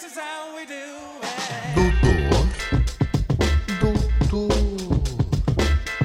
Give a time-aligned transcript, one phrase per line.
[0.00, 0.16] Doutor,
[3.80, 4.48] doutor,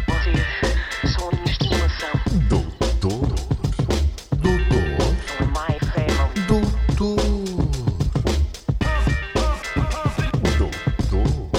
[0.09, 2.13] Vocês são a minha estimação.
[2.49, 3.25] doutor,
[4.35, 4.99] doutor,
[5.47, 6.35] my family.
[6.45, 7.15] doutor,
[10.57, 11.49] doutor,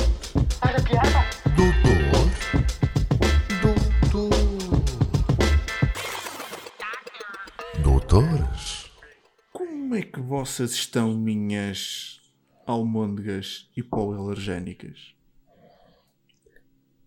[0.60, 1.20] Olha a piada.
[1.56, 2.04] doutor,
[3.62, 4.30] doutor.
[7.82, 8.90] Doutores,
[9.54, 12.20] Como é que vossas estão, minhas
[12.66, 15.14] almôndegas hipoalergénicas?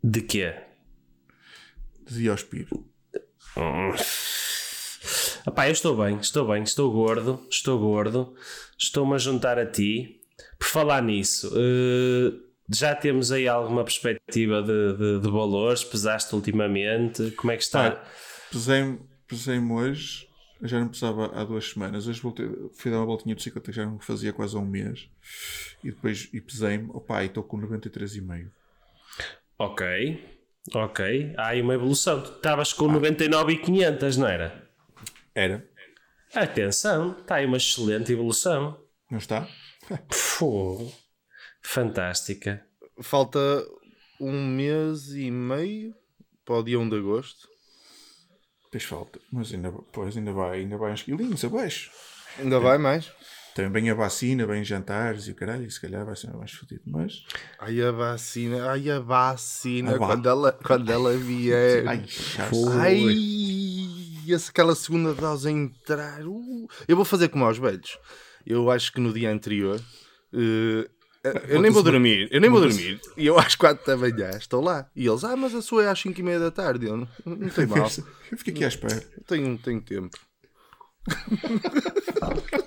[0.03, 0.55] De quê?
[2.05, 2.85] Dizia ao Espiro.
[5.47, 8.35] Epá, eu estou bem, estou bem, estou gordo, estou gordo,
[8.77, 10.21] estou-me a juntar a ti.
[10.57, 12.33] Por falar nisso, eh,
[12.69, 15.83] já temos aí alguma perspectiva de, de, de valores?
[15.83, 17.31] Pesaste ultimamente?
[17.31, 18.03] Como é que está?
[18.51, 18.99] Pesei-me
[19.29, 20.27] pesei hoje,
[20.61, 22.07] já não pesava há duas semanas.
[22.07, 24.65] Hoje voltei, fui dar uma voltinha de bicicleta que já não fazia quase há um
[24.65, 25.09] mês.
[25.83, 28.49] E depois e pesei-me, opá, e estou com 93,5.
[29.57, 30.23] Ok,
[30.73, 31.33] ok.
[31.37, 32.21] Há aí uma evolução.
[32.21, 34.69] Tu estavas com 99,500, não era?
[35.33, 35.67] Era?
[36.33, 38.79] Atenção, está aí uma excelente evolução.
[39.09, 39.47] Não está?
[40.37, 40.91] Pô,
[41.61, 42.65] fantástica.
[43.01, 43.39] Falta
[44.19, 45.95] um mês e meio
[46.45, 47.48] para o dia 1 de agosto.
[48.71, 49.19] Tens falta.
[49.31, 51.89] Mas ainda, pois, ainda vai, ainda vai uns quilinhos abaixo.
[52.37, 53.11] Ainda vai mais?
[53.55, 56.83] Também a vacina, bem jantares e o caralho, se calhar vai ser mais fodido.
[56.85, 57.23] Mas.
[57.59, 61.83] Ai a vacina, ai a vacina, A va- quando, ela, quando ela vier.
[61.89, 62.05] Ai,
[62.79, 63.05] Ai,
[64.27, 66.21] esse- aquela segunda dose a entrar.
[66.25, 66.67] uh.
[66.87, 67.97] eu vou fazer como aos velhos.
[68.45, 69.81] Eu acho que no dia anterior.
[70.33, 70.87] eh,
[71.47, 72.99] eu nem vou dormir, eu nem vou dormir.
[73.17, 74.89] E eu às 4 da manhã estou lá.
[74.95, 76.85] E eles, ah, mas a sua é às 5 e meia da tarde.
[76.87, 77.89] Eu, não, não tem mal,
[78.31, 79.01] Eu fiquei aqui à espera.
[79.27, 80.17] tenho, tenho tempo.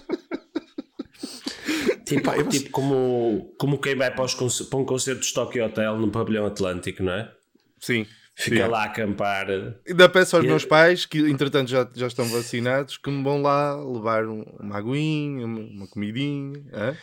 [2.05, 6.11] Tipo, tipo como, como quem vai para, os para um concerto de Tokyo Hotel no
[6.11, 7.33] pavilhão Atlântico, não é?
[7.81, 8.07] Sim.
[8.35, 8.71] Fica sim.
[8.71, 9.47] lá a acampar.
[9.87, 13.41] Ainda peço aos E- meus pais, que entretanto já, já estão vacinados, que me vão
[13.41, 16.63] lá levar um- uma aguinha, uma, uma comidinha.
[16.73, 16.97] hã?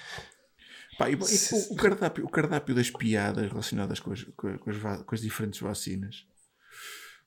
[0.99, 5.01] Pá, e- e o, o cardápio, o cardápio das piadas relacionadas com as, com, as
[5.03, 6.25] com as diferentes vacinas.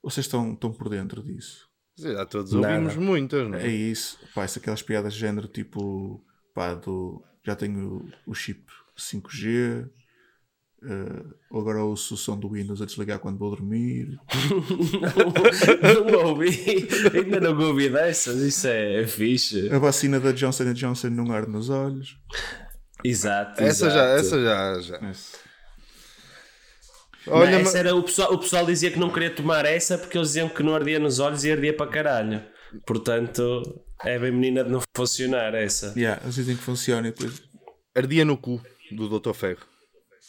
[0.02, 1.66] Vocês estão, estão por dentro disso?
[1.98, 2.68] Já todos Nada.
[2.74, 3.70] ouvimos muitas, não É é?
[3.70, 4.18] isso.
[4.34, 6.24] Pá, se aquelas piadas de género tipo,
[6.54, 8.62] pá, do, já tenho o chip
[8.98, 9.88] 5G,
[10.84, 14.18] eh, agora ouço o som do Windows a desligar quando vou dormir.
[16.10, 19.70] não ouvi, ainda não ouvi dessas, isso é fixe.
[19.70, 22.18] A vacina da Johnson Johnson não arde nos olhos.
[23.04, 23.62] Exato.
[23.62, 23.94] Essa exato.
[23.94, 25.12] já, essa já, já.
[27.26, 30.18] Olha, Não, essa era, o, pessoal, o pessoal dizia que não queria tomar essa porque
[30.18, 32.42] eles diziam que não ardia nos olhos e ardia para caralho.
[32.86, 33.62] Portanto,
[34.04, 35.92] é bem menina de não funcionar essa.
[35.96, 37.42] Yeah, eles dizem que funciona e depois.
[37.94, 38.60] ardia no cu
[38.90, 39.32] do Dr.
[39.34, 39.60] Ferro.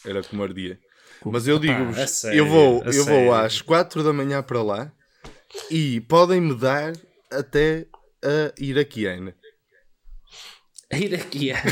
[0.04, 0.78] Era como ardia.
[1.24, 3.24] Mas eu digo-vos, eu vou, eu sério.
[3.24, 4.92] vou às 4 da manhã para lá
[5.70, 6.92] e podem-me dar
[7.32, 7.86] até
[8.22, 9.34] a iraquiana.
[10.92, 11.62] A iraquiana.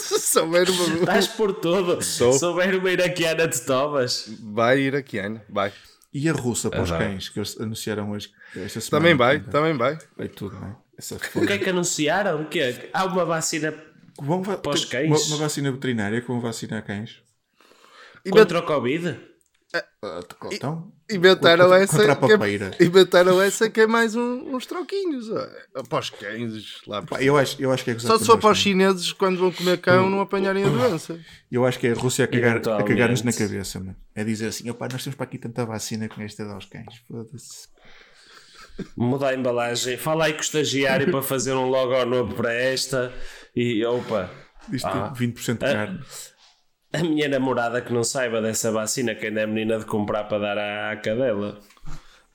[0.00, 0.84] Se souber uma...
[1.00, 2.02] Estás por tudo.
[2.02, 2.32] Sou.
[2.32, 4.28] Se houver uma iraquiana de tomas.
[4.40, 5.72] Vai iraquiana, vai.
[6.14, 9.02] E a russa para os Ah, cães que eles anunciaram hoje, esta semana.
[9.02, 9.50] Também vai, Ainda.
[9.50, 9.98] também vai.
[10.16, 10.76] Vai tudo, não é?
[11.42, 12.42] O que é que anunciaram?
[12.42, 12.90] O quê?
[12.92, 13.74] Há uma vacina
[14.20, 15.26] Vão va- Para os ter uma, cães?
[15.28, 17.22] uma vacina veterinária que vão vacinar cães.
[18.30, 19.18] contra o Covid?
[19.74, 19.84] Ah,
[20.52, 21.96] então, Inventaram contra, essa.
[21.96, 22.70] contra a que é- papeira.
[22.80, 25.30] inventaram essa que é mais um- uns troquinhos.
[25.30, 25.82] ó.
[25.88, 27.02] Para os cães lá.
[27.02, 29.38] Pá, eu, acho, eu acho que é Só se for para os nós, chineses quando
[29.38, 31.18] vão comer cão não apanharem a doença.
[31.50, 33.96] Eu acho que é a Rússia a cagar- cagar-nos na cabeça, mano.
[34.14, 37.02] É dizer assim, opá, nós temos para aqui tanta vacina com esta aos cães.
[37.08, 37.68] Foda-se.
[38.96, 39.96] Mudar a embalagem.
[39.96, 43.12] Fala aí com o estagiário para fazer um logo novo para esta.
[43.54, 44.30] E opa,
[44.72, 45.12] Isto Ah.
[45.16, 46.00] tem 20% de carne.
[46.92, 50.38] A minha namorada que não saiba dessa vacina, que ainda é menina de comprar para
[50.38, 51.60] dar à, à cadela.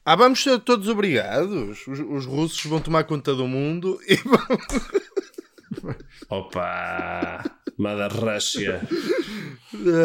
[0.04, 1.86] Ah, vamos ser todos obrigados.
[1.88, 4.40] Os, os russos vão tomar conta do mundo e vão.
[6.30, 7.44] Opa,
[7.78, 8.82] Mother Russia.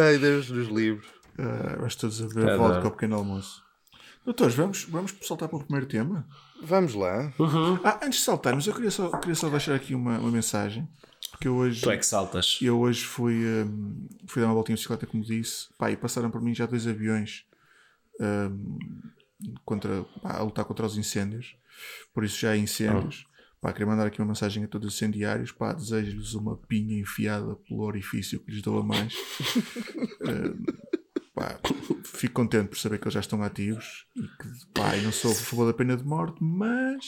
[0.05, 1.07] Ai, Deus nos livre.
[1.79, 3.63] Vais todos a ver volta com o pequeno almoço.
[4.25, 6.27] Doutores, vamos, vamos saltar para o primeiro tema?
[6.63, 7.33] Vamos lá.
[7.83, 10.89] Ah, antes de saltarmos, eu queria só, queria só deixar aqui uma, uma mensagem.
[11.43, 12.59] Porque eu hoje, Tu é que saltas.
[12.63, 15.69] eu hoje fui, hum, fui dar uma voltinha de bicicleta, como disse.
[15.77, 17.45] Pá, e passaram por mim já dois aviões
[18.21, 18.79] hum,
[19.65, 21.57] contra, pá, a lutar contra os incêndios.
[22.15, 23.27] Por isso já há incêndios.
[23.61, 25.51] Pá, queria mandar aqui uma mensagem a todos os incendiários.
[25.51, 29.13] Pá, desejo-lhes uma pinha enfiada pelo orifício que lhes dou a mais.
[30.23, 30.65] Hum,
[31.35, 31.59] pá,
[32.05, 34.07] fico contente por saber que eles já estão ativos.
[34.15, 37.05] E que, pá, eu não sou a favor da pena de morte, mas.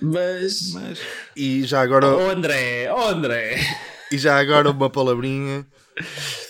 [0.00, 0.72] Mas.
[0.72, 1.00] mas
[1.34, 2.06] E já agora.
[2.06, 3.56] Oh André, oh André.
[4.10, 5.66] E já agora uma palavrinha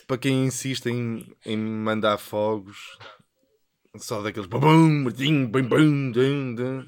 [0.07, 2.99] para quem insiste em, em mandar fogos.
[3.97, 5.05] Só daqueles bum, bum,
[5.47, 6.87] bum, bum, dum, dum.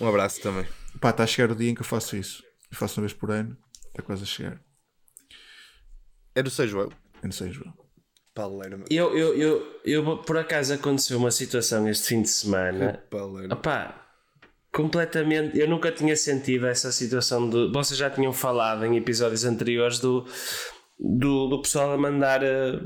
[0.00, 0.66] Um abraço também.
[1.00, 2.42] Pá, está a chegar o dia em que eu faço isso.
[2.70, 3.56] Eu faço uma vez por ano.
[3.88, 4.60] Está quase a chegar.
[6.34, 6.90] É do São João.
[7.22, 7.72] Eu não sei, João.
[8.34, 8.84] Palermo.
[8.90, 13.02] Eu, eu, eu, eu, por acaso aconteceu uma situação este fim de semana.
[13.08, 13.54] Palermo.
[13.54, 14.05] Opá,
[14.76, 15.58] completamente.
[15.58, 17.72] Eu nunca tinha sentido essa situação de.
[17.72, 20.26] Vocês já tinham falado em episódios anteriores do,
[21.00, 22.76] do, do pessoal a mandar uh,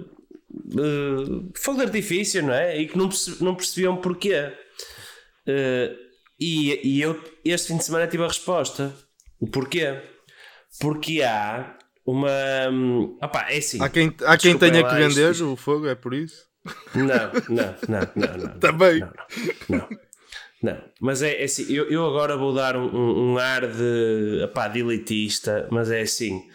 [0.80, 2.78] uh, fogo de artifício, não é?
[2.80, 4.52] E que não, perce- não percebiam porquê.
[5.46, 5.96] Uh,
[6.38, 8.94] e, e eu, este fim de semana, tive a resposta.
[9.40, 10.00] O porquê?
[10.80, 11.76] Porque há
[12.06, 12.30] uma.
[13.22, 13.82] Opá, é assim.
[13.82, 16.48] Há quem, há quem tenha que vender isto- o fogo, é por isso?
[16.94, 18.58] Não, não, não, não, não.
[18.60, 19.00] Também.
[19.00, 19.12] Não,
[19.68, 20.09] não, não.
[20.62, 24.42] Não, mas é, é assim, eu, eu agora vou dar um, um, um ar de,
[24.44, 26.46] epá, de elitista, mas é assim,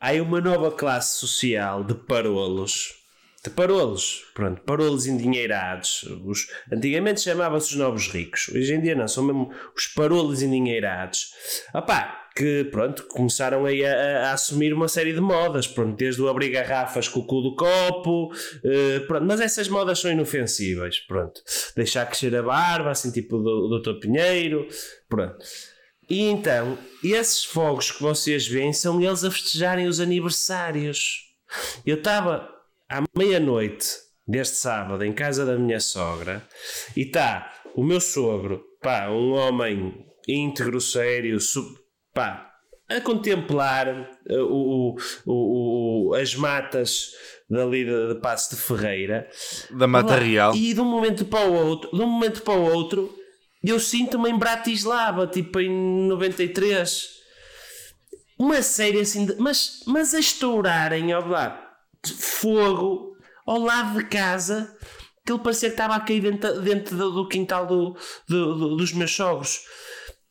[0.00, 2.94] há uma nova classe social de parolos,
[3.42, 9.08] de parolos, pronto, parolos endinheirados, os, antigamente chamavam-se os novos ricos, hoje em dia não,
[9.08, 11.32] são mesmo os parolos endinheirados,
[11.74, 16.28] Epá, que pronto, começaram a, a- a assumir uma série de modas, pronto, desde o
[16.28, 18.30] abrir garrafas com o cu do copo,
[18.64, 21.42] eh, pronto, mas essas modas são inofensíveis, pronto,
[21.76, 24.00] deixar crescer a barba, assim tipo do, do Dr.
[24.00, 24.66] Pinheiro,
[25.06, 25.36] pronto.
[26.08, 31.26] E então, esses fogos que vocês veem são eles a festejarem os aniversários.
[31.84, 32.48] Eu estava
[32.88, 33.86] à meia-noite
[34.26, 36.42] deste sábado em casa da minha sogra
[36.96, 41.78] e está o meu sogro, pá, um homem íntegro, sério, su-
[42.14, 42.50] pá,
[42.88, 43.86] a contemplar
[44.28, 44.96] eh, o,
[45.26, 47.12] o- o- as matas
[47.48, 49.28] dali de, de Passo de Ferreira
[49.70, 50.18] Da Mata Olá.
[50.22, 50.54] Real.
[50.54, 53.14] E de um momento para o outro, de um momento para o outro,
[53.62, 55.70] eu sinto-me em Bratislava, tipo em
[56.08, 57.20] 93.
[58.38, 61.60] Uma série assim, de, mas, mas a estourarem, lá,
[62.04, 63.14] de fogo
[63.46, 64.74] ao lado de casa,
[65.26, 67.94] que ele parecia que estava a cair dentro, dentro do, do quintal do,
[68.26, 69.60] do- do- dos meus sogros.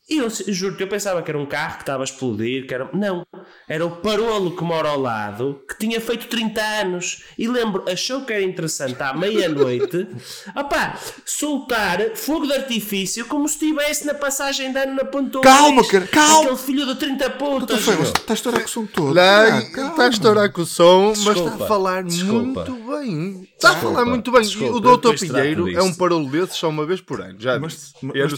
[0.09, 2.89] E eu juro-te, eu pensava que era um carro que estava a explodir, que era...
[2.94, 3.23] Não,
[3.67, 7.23] era o parolo que mora ao lado, que tinha feito 30 anos.
[7.38, 10.07] E lembro, achou que era interessante à meia-noite,
[10.57, 15.85] opá, soltar fogo de artifício como se estivesse na passagem de ano na Ponta Calma,
[15.88, 16.41] cara, calma.
[16.41, 18.03] Aquele filho de 30 putas, Foi, meu.
[18.03, 19.13] está a estourar com o som todo.
[19.13, 22.65] Lá, Ah, está a estourar com o som, mas está a falar desculpa.
[22.65, 23.50] muito bem.
[23.56, 24.41] Está a falar muito bem.
[24.41, 27.35] desculpa, o Doutor Pinheiro é um parolo desses só uma vez por ano.
[27.39, 27.94] Já Mas- disse.
[28.01, 28.33] mas- E é mas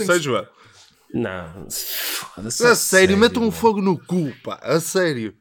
[1.14, 2.66] Não, foda-se.
[2.66, 4.60] A sério, metam um fogo no cu, pá.
[4.62, 5.36] A sério.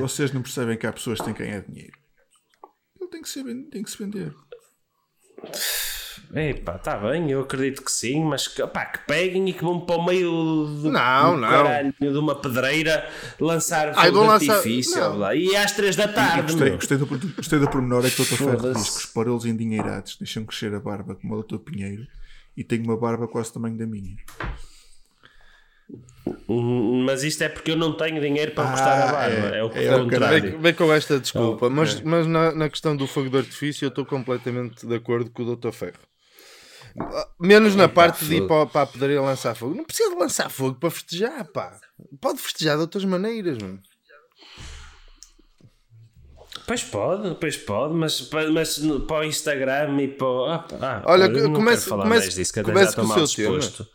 [0.00, 1.96] Vocês não percebem que há pessoas que têm quem é dinheiro.
[3.00, 4.34] Ele tem que, ser, tem que se vender.
[6.34, 9.96] Epá, está bem, eu acredito que sim, mas que, que peguem e que vão para
[9.96, 11.48] o meio do, Não, do não.
[11.48, 13.08] caralho de uma pedreira
[13.38, 15.34] lançar Ai, fogo lançar- artifício lá.
[15.34, 16.42] e às 3 da tarde.
[16.42, 16.76] Gostei, meu.
[16.76, 18.34] gostei, do, gostei do pormenor é que o Dr.
[18.36, 21.58] Ferro diz que os parolos endinheirados deixam crescer a barba como o Dr.
[21.58, 22.04] Pinheiro
[22.56, 24.16] e tem uma barba quase do tamanho da minha.
[26.48, 29.56] Hum, Mas isto é porque eu não tenho dinheiro para custar a barba.
[29.56, 30.50] é, É, o é, contrário.
[30.52, 32.02] Vem, vem com esta desculpa, Oh, mas, ok.
[32.04, 35.56] mas na, na questão do fogo de artifício eu estou completamente de acordo com o
[35.56, 35.72] Dr.
[35.72, 35.98] Ferro.
[37.40, 39.74] Menos na parte de ir para, para a pedreira lançar fogo.
[39.74, 41.78] Não precisa de lançar fogo para festejar, pá.
[42.20, 43.80] Pode festejar de outras maneiras, mano.
[46.66, 50.44] Pois pode, pois pode, mas, mas no- para o Instagram e para o.
[50.46, 53.02] Ah, ah, Olha, eu não comece- quero falar comece- mais disso, que até comece com
[53.02, 53.58] o seu tema.
[53.58, 53.88] disposto.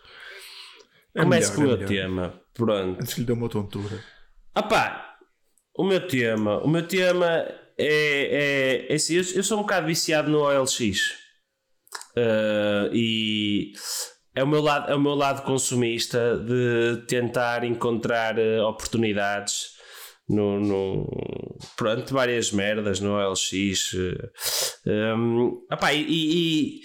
[1.16, 1.88] É Comece com o é meu melhor.
[1.88, 2.42] tema.
[2.54, 3.02] Pronto.
[3.02, 4.04] Antes lhe deu uma tontura.
[4.54, 5.16] Ah pá,
[5.76, 7.26] o meu tema, o meu tema
[7.78, 11.14] é, é, é assim, eu, eu sou um bocado viciado no OLX
[12.16, 13.72] Ah, e
[14.36, 19.79] é o, meu lado, é o meu lado consumista de tentar encontrar eh, oportunidades
[20.30, 23.18] no, no pronto, várias merdas no
[24.86, 26.82] eh, um, ah pá, e, e,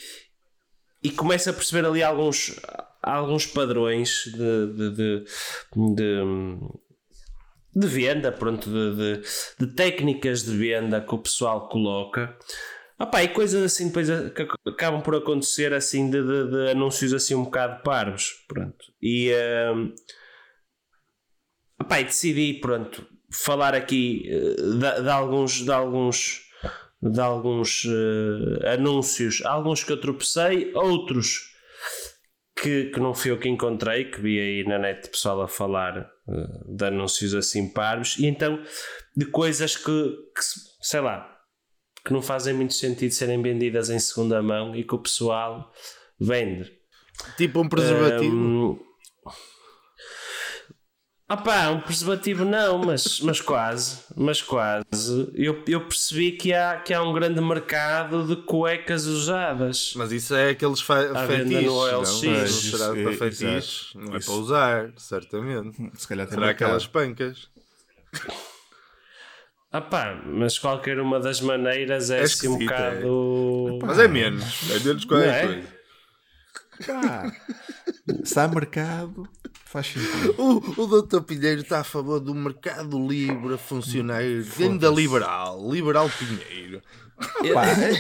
[1.02, 2.58] e começo a perceber ali alguns,
[3.02, 5.24] alguns padrões de, de, de,
[5.94, 6.84] de-
[7.76, 9.22] de venda, pronto, de, de-
[9.66, 12.36] de técnicas de venda que o pessoal coloca.
[12.98, 17.34] Opá, e coisas assim depois que ac- acabam por acontecer assim de, de- anúncios assim
[17.34, 18.84] um bocado parvos, pronto.
[19.02, 19.92] E, ehm,
[21.80, 26.42] opá, e decidi, pronto, falar aqui eh, de, de alguns, de alguns,
[27.02, 31.52] de alguns eh, anúncios, alguns que eu tropecei, outros
[32.56, 35.98] que, que não fui eu que encontrei, que vi aí na net pessoal a falar
[36.28, 38.62] eh, de anúncios assim parvos, e então
[39.16, 39.84] de coisas que,
[40.34, 40.42] que,
[40.80, 41.30] sei lá,
[42.04, 45.72] que não fazem muito sentido serem vendidas em segunda mão e que o pessoal
[46.20, 46.70] vende.
[47.36, 48.83] Tipo um preservativo.
[51.34, 55.32] Ah pá, um preservativo não, mas, mas quase, mas quase.
[55.34, 59.94] Eu, eu percebi que há, que há um grande mercado de cuecas usadas.
[59.96, 61.64] Mas isso é aqueles venda fetiches.
[61.64, 61.98] no não?
[61.98, 62.22] OLX.
[62.22, 63.90] Não Isso, será é, para fetiches.
[63.94, 63.98] exato.
[63.98, 64.30] Não é Isso.
[64.30, 65.90] para usar, certamente.
[65.98, 66.66] Se calhar tem Será mercado.
[66.68, 67.48] aquelas pancas.
[69.72, 72.58] Ah pá, mas qualquer uma das maneiras é É assim um é.
[72.60, 73.78] bocado.
[73.84, 74.70] Mas é menos.
[74.70, 75.46] É menos qualquer Não é?
[75.46, 75.68] coisa.
[76.86, 77.32] Pá,
[78.24, 79.28] se há mercado,
[79.74, 80.34] faz sentido.
[80.38, 81.20] O, o Dr.
[81.22, 84.20] Pinheiro está a favor do mercado livre a funcionar.
[84.20, 85.68] Ainda liberal.
[85.68, 86.80] Liberal Pinheiro.
[87.52, 87.94] Pá, é-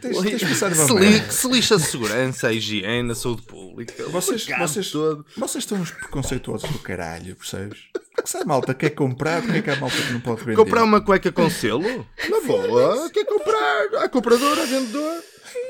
[0.00, 0.40] tens,
[0.86, 4.04] Se, li, se lixa a segurança, a higiene, a saúde pública.
[4.10, 5.26] Vocês, vocês, todo.
[5.36, 7.80] vocês estão uns preconceituosos do caralho, percebes?
[8.14, 10.56] Porque se a malta quer comprar, porque é que há malta que não pode vender?
[10.56, 12.06] Comprar uma cueca com selo?
[12.28, 13.10] Na boa.
[13.10, 14.04] Quer comprar?
[14.04, 15.22] Há comprador, há vendedor.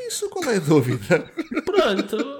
[0.08, 1.30] Isso, qual é a dúvida?
[1.64, 2.38] Pronto.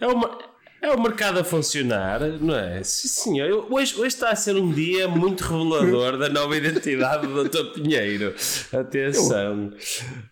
[0.00, 0.49] É uma.
[0.82, 2.82] É o mercado a funcionar, não é?
[2.82, 3.48] Sim, senhor.
[3.48, 7.72] Eu- Hoje, hoje está a ser um dia muito revelador da nova identidade do Dr.
[7.74, 8.34] Pinheiro.
[8.72, 9.72] Atenção.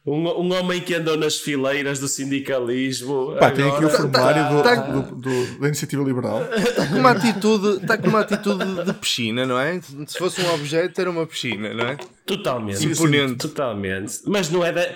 [0.07, 3.37] Um, um homem que andou nas fileiras do sindicalismo.
[3.38, 6.43] Pá, tem aqui o agora- formulário do, tá- do- do- da Iniciativa Liberal.
[6.55, 9.81] Está com uma atitude, está com uma atitude de piscina, não é?
[10.07, 11.99] Se fosse um objeto, era uma piscina, não é?
[12.25, 12.85] Totalmente.
[12.87, 13.37] Imponente.
[13.37, 14.21] Totalmente.
[14.26, 14.88] Mas não é da.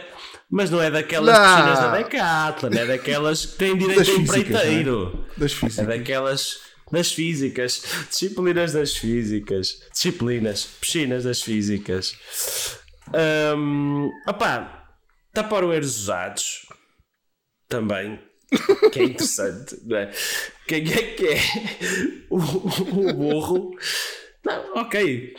[0.54, 1.44] Mas não é daquelas Não.
[1.56, 5.26] piscinas da Decathlon, é daquelas que têm direito Das a físicas, empreiteiro.
[5.38, 5.86] Das É físicas.
[5.86, 6.60] daquelas
[6.92, 12.14] das físicas, disciplinas das físicas, disciplinas, piscinas das físicas.
[13.56, 14.90] Um, opá,
[15.34, 16.66] Tupperwares usados
[17.66, 18.20] também,
[18.92, 20.10] que é interessante, não é?
[20.68, 21.38] Quem é que é
[22.28, 23.70] o, o burro?
[24.44, 25.34] Não, ok.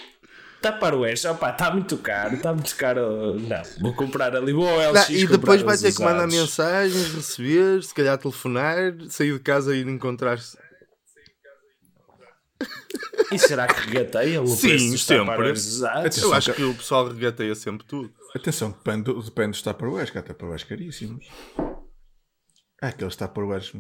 [0.72, 3.40] Tupperwares, opá, está muito caro, está muito caro.
[3.40, 7.14] Não, vou comprar ali, vou ao LX Não, e depois vai ter que mandar mensagens,
[7.14, 10.58] receber, se calhar telefonar, sair de casa e ir encontrar-se.
[13.32, 15.52] E será que regateiam o Sim, preço dos sempre.
[15.52, 16.18] Usados?
[16.18, 18.14] Eu acho que o pessoal regateia sempre tudo.
[18.36, 21.26] Atenção, depende, do- depende dos Tupperwares, que há Tupperwares caríssimos.
[22.82, 23.72] Há aqueles Tupperwares.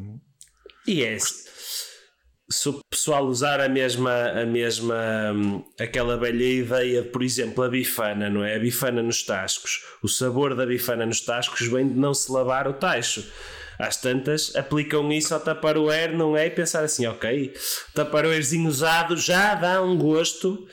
[0.88, 4.95] E é se o pessoal usar a mesma, a mesma
[5.36, 8.55] hum, aquela velha ideia de, por exemplo, a bifana, não é?
[8.55, 9.83] A bifana nos tascos.
[10.01, 13.29] O sabor da bifana nos tascos vem de não se lavar o tacho.
[13.77, 16.48] Às tantas, aplicam isso ao Tupperware, não é?
[16.48, 17.53] E pensar assim, ok,
[17.93, 20.65] Tupperwarezinho usado já dá um gosto,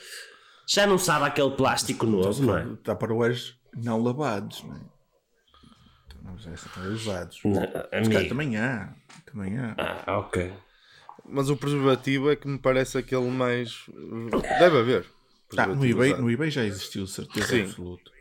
[0.65, 2.65] já não sabe aquele plástico novo, não é?
[2.81, 4.79] Tupperwares não lavados, não é?
[6.23, 7.39] Mas essa estão usados.
[7.43, 8.29] Não, Mas, cara, amigo.
[8.29, 8.93] também há.
[9.25, 9.75] Também há.
[10.07, 10.53] Ah, ok.
[11.31, 13.85] Mas o preservativo é que me parece aquele mais.
[14.59, 15.05] Deve haver.
[15.57, 17.63] Ah, no, eBay, no eBay já existiu, certeza Sim.
[17.63, 18.11] absoluta.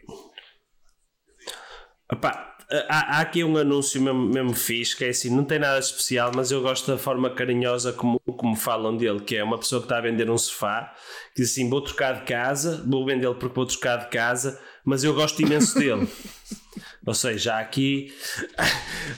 [2.13, 2.57] Epá,
[2.89, 6.33] há, há aqui um anúncio mesmo, mesmo fixe que é assim, não tem nada especial,
[6.35, 9.87] mas eu gosto da forma carinhosa como, como falam dele, que é uma pessoa que
[9.87, 10.93] está a vender um sofá,
[11.35, 15.05] que diz assim, vou trocar de casa, vou vendê-lo porque vou trocar de casa, mas
[15.05, 16.09] eu gosto imenso dele.
[17.07, 18.13] Ou seja, há aqui,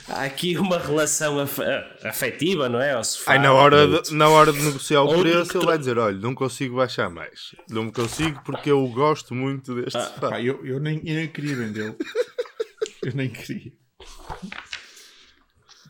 [0.07, 1.59] há aqui uma relação af-
[2.03, 2.93] afetiva, não é?
[2.93, 5.97] Ao sofá, Ai, na hora, de, na hora de negociar o preço, ele vai dizer:
[5.97, 7.53] olha, não consigo baixar mais.
[7.69, 10.29] Não consigo porque eu gosto muito deste Ah, sofá.
[10.29, 11.97] Pá, eu, eu, nem, eu nem queria vendê-lo.
[13.03, 13.73] eu nem queria.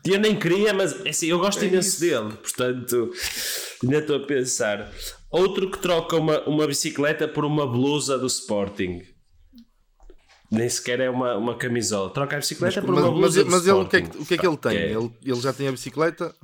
[0.04, 3.10] Eu nem queria, mas assim, eu gosto imenso dele, portanto,
[3.82, 4.92] ainda estou a pensar.
[5.30, 9.00] Outro que troca uma, uma bicicleta por uma blusa do Sporting.
[10.54, 12.10] Nem sequer é uma, uma camisola.
[12.10, 14.16] Troca a bicicleta por uma Mas, mas, blusa mas do ele, o que, é que,
[14.18, 14.76] o que é que ele tem?
[14.76, 14.92] É.
[14.92, 16.34] Ele, ele já tem a bicicleta?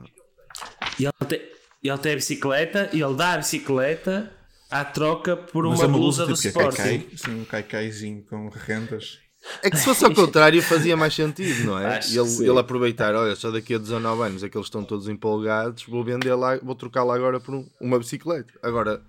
[0.98, 1.40] E ele, tem,
[1.82, 4.30] ele tem a bicicleta e ele dá a bicicleta
[4.70, 6.76] à troca por Mas uma é uma blusa blusa do tipo é Sporting.
[6.98, 9.18] caicai, assim, um caicaizinho com rendas.
[9.62, 11.96] É que se fosse ao contrário fazia mais sentido, não é?
[11.96, 12.46] Acho E ele, sim.
[12.48, 16.04] ele aproveitar, olha, só daqui a 19 anos é que eles estão todos empolgados, vou
[16.04, 18.52] vender lá, vou trocá-la agora por um- uma bicicleta.
[18.62, 19.00] Agora,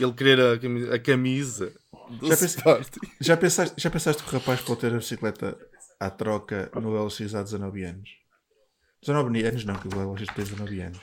[0.00, 1.72] ele querer a camisa, a camisa
[2.10, 3.00] do Já Sporting.
[3.20, 5.56] Já pensaste, já pensaste que o rapaz pode ter a bicicleta
[5.98, 8.10] à troca no LX há 19 anos?
[9.02, 11.00] 19 anos não, que o LX tem 19 anos.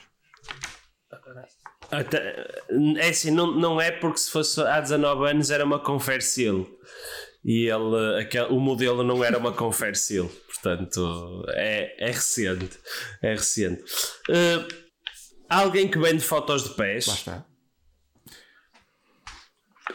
[2.98, 6.78] É assim, não, não é porque se fosse há 19 anos era uma Conversil
[7.44, 12.78] e ele, aquele, o modelo não era uma Conversil, portanto é, é recente.
[13.22, 13.84] É recente.
[14.30, 14.66] Eh,
[15.48, 17.46] alguém que vende fotos de pés, Lá está.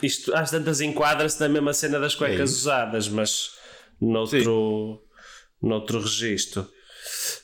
[0.01, 2.59] Isto às tantas enquadra-se na mesma cena das É cuecas isso.
[2.61, 3.51] usadas, mas
[3.99, 5.01] noutro,
[5.61, 6.67] noutro registro,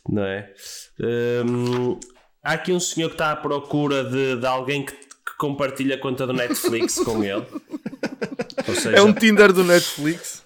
[0.07, 0.53] não é?
[0.99, 1.99] Hum,
[2.43, 5.99] há aqui um senhor que está à procura de, de alguém que, que compartilha a
[5.99, 7.45] conta do Netflix com ele.
[8.67, 10.43] Ou seja, É um Tinder do Netflix.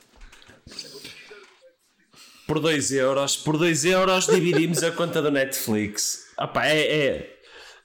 [2.47, 6.27] por 2 euros, por 2 euros dividimos a conta do Netflix.
[6.53, 7.38] Pá, é, é,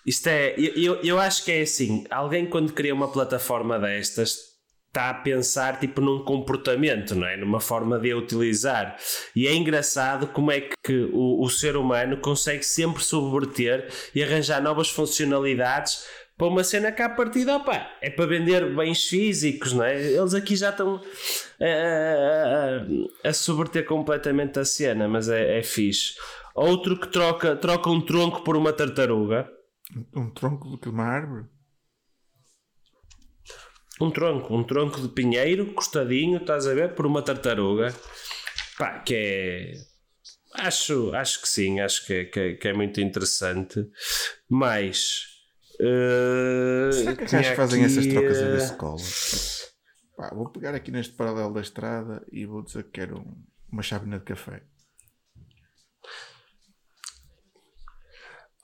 [0.07, 4.55] Isto é, eu, eu, acho que é assim: alguém quando cria uma plataforma destas
[4.95, 7.37] está a pensar tipo num comportamento, não é?
[7.37, 8.97] Numa forma de a utilizar.
[9.35, 14.63] E é engraçado como é que o, o ser humano consegue sempre subverter e arranjar
[14.63, 16.05] novas funcionalidades
[16.37, 20.01] para uma cena que à partida opa, é para vender bens físicos, não é?
[20.01, 21.01] Eles aqui já estão
[21.61, 26.15] a, a, a subverter completamente a cena, mas é, é fixe.
[26.55, 29.49] Outro que troca, troca um tronco por uma tartaruga.
[30.15, 31.47] Um tronco de uma árvore.
[34.01, 37.95] Um tronco, um tronco de pinheiro, costadinho, estás a ver, por uma tartaruga.
[38.77, 39.73] Pá, que é.
[40.55, 43.87] Acho, acho que sim, acho que é, que que é muito interessante.
[44.49, 45.27] Mas.
[45.81, 48.97] eh, Será que tinha gajos fazem essas aqui, trocas a eh, ver escola?
[50.17, 53.83] Pá, vou pegar aqui neste paralelo da estrada e vou dizer que quero um- uma
[53.83, 54.63] chávena de café.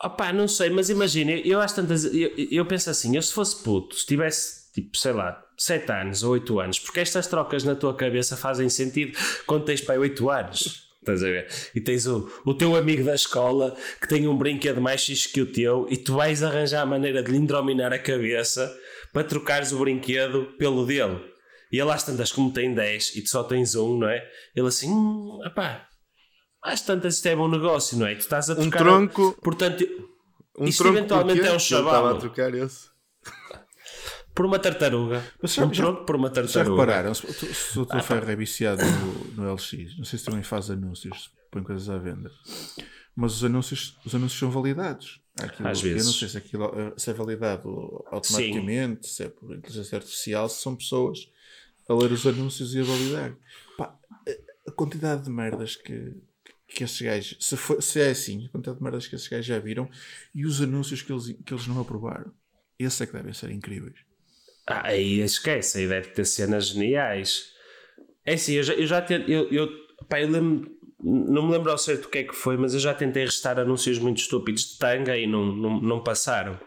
[0.02, 2.04] Opá, não sei, mas imagina, eu, eu às tantas.
[2.04, 6.22] Eu, eu penso assim, eu se fosse puto, se tivesse tipo, sei lá, 7 anos
[6.22, 10.30] ou 8 anos, porque estas trocas na tua cabeça fazem sentido quando tens pai 8
[10.30, 10.88] anos.
[11.00, 11.48] Estás a ver?
[11.74, 15.40] E tens o, o teu amigo da escola que tem um brinquedo mais xixi que
[15.40, 18.74] o teu e tu vais arranjar a maneira de lhe indrominar a cabeça
[19.12, 21.18] para trocares o brinquedo pelo dele.
[21.72, 24.28] E ele às tantas, como tem 10 e tu só tens um, não é?
[24.54, 25.88] Ele assim, hum, epá,
[26.62, 28.14] às tantas isto é bom negócio, não é?
[28.14, 28.78] Tu estás a Um trocar.
[28.78, 29.38] tronco.
[29.42, 29.84] Portanto,
[30.58, 32.88] Um Isto tronco eventualmente é um Eu Estava a trocar esse.
[34.34, 35.24] por uma tartaruga.
[35.40, 36.70] Mas já- um já- tronco por uma Já tartaruga.
[36.82, 37.14] repararam?
[37.14, 40.42] Se, se- se o teu ferro é viciado no, no LX, não sei se também
[40.42, 42.30] faz anúncios, põe coisas à venda,
[43.16, 45.20] mas os anúncios, os anúncios são validados.
[45.40, 46.18] Aquilo- Às Eu não vezes.
[46.18, 50.76] sei se, aquilo, eh, se é validado automaticamente, se é por inteligência artificial, se são
[50.76, 51.18] pessoas
[51.88, 53.34] a ler os anúncios e a validar.
[53.78, 53.94] Pá,
[54.68, 56.14] a quantidade de merdas que,
[56.74, 59.46] que esses gajos, se, for- se é assim, a quantidade de merdas que esses gajos
[59.46, 59.90] já viram
[60.34, 62.32] e os anúncios que eles, que eles não aprovaram,
[62.78, 63.96] esses é que devem ser incríveis.
[64.66, 67.52] Ah, aí esquece, aí deve ter cenas geniais.
[68.24, 69.34] É assim, eu já, eu já tentei.
[69.34, 69.68] Eu, eu,
[70.08, 70.70] pá, eu lembro,
[71.02, 73.58] não me lembro ao certo o que é que foi, mas eu já tentei restar
[73.58, 76.60] anúncios muito estúpidos de tanga e não, não, não passaram.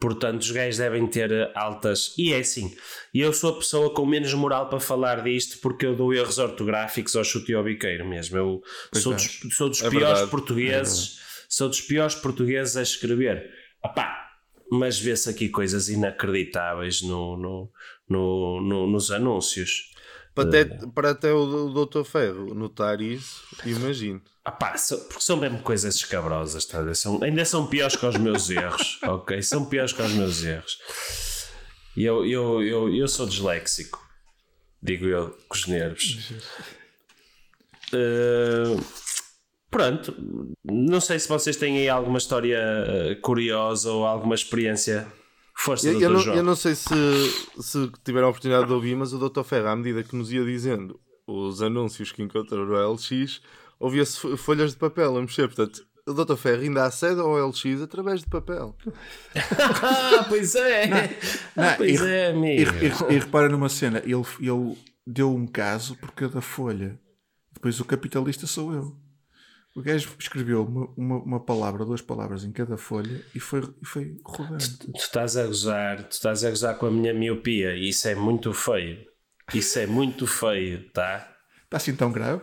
[0.00, 2.14] Portanto, os gajos devem ter eh, altas.
[2.16, 2.74] E é assim,
[3.14, 7.14] eu sou a pessoa com menos moral para falar disto porque eu dou erros ortográficos
[7.14, 8.36] ao chute e ao biqueiro mesmo.
[8.38, 9.16] Eu Pois sou é.
[9.16, 10.30] dos, sou dos É piores verdade.
[10.30, 11.18] portugueses.
[11.48, 13.50] sou dos piores portugueses a escrever.
[13.84, 14.16] Opá,
[14.72, 17.70] mas vê-se aqui coisas inacreditáveis no, no,
[18.08, 19.90] no, no- nos anúncios.
[20.34, 22.04] Para até, para até o, Dr.
[22.04, 24.22] Ferro notar isso, imagino.
[24.54, 26.94] Opá, so- porque são mesmo coisas escabrosas, tá?
[26.94, 29.40] São, ainda são piores que os meus erros, ok?
[29.42, 30.78] São piores que os meus erros.
[31.96, 34.00] E eu, eu, eu, eu sou disléxico,
[34.82, 36.32] digo eu, com os nervos.
[37.92, 38.80] Uh,
[39.70, 40.14] pronto,
[40.64, 45.06] não sei se vocês têm aí alguma história uh, curiosa ou alguma experiência.
[45.56, 46.02] Força, Eu, Dr.
[46.04, 46.36] eu não, João.
[46.36, 46.88] eu não sei se,
[47.60, 49.42] se tiveram a oportunidade de ouvir, mas o Dr.
[49.42, 53.42] Ferro, à medida que nos ia dizendo os anúncios que encontrou no LX,
[53.80, 55.48] ouvia-se fo- folhas de papel a mexer.
[55.48, 56.36] Portanto, o Dr.
[56.36, 58.76] Ferro ainda acede ao LX através de papel.
[59.82, 60.84] Ah, pois é!
[61.56, 62.70] Ah, Não, pois e- é, E, amigo.
[63.10, 66.98] e- e repara numa cena, ele, ele deu um caso por cada folha.
[67.52, 68.96] Depois o capitalista sou eu.
[69.76, 73.86] O gajo escreveu uma, uma, uma palavra, duas palavras em cada folha e foi, e
[73.86, 74.58] foi rodando.
[74.78, 78.14] Tu estás a gozar, tu estás a gozar com a minha miopia e isso é
[78.16, 78.98] muito feio.
[79.54, 81.28] Isso é muito feio, tá?
[81.64, 82.42] Está assim tão grave?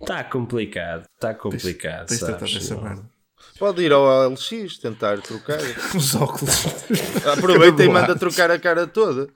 [0.00, 2.08] Está complicado, está complicado.
[2.08, 3.02] Tens tratar sabes?
[3.58, 5.58] Pode ir ao LX tentar trocar.
[5.96, 6.64] Os óculos.
[7.38, 9.28] Aproveita e manda trocar a cara toda.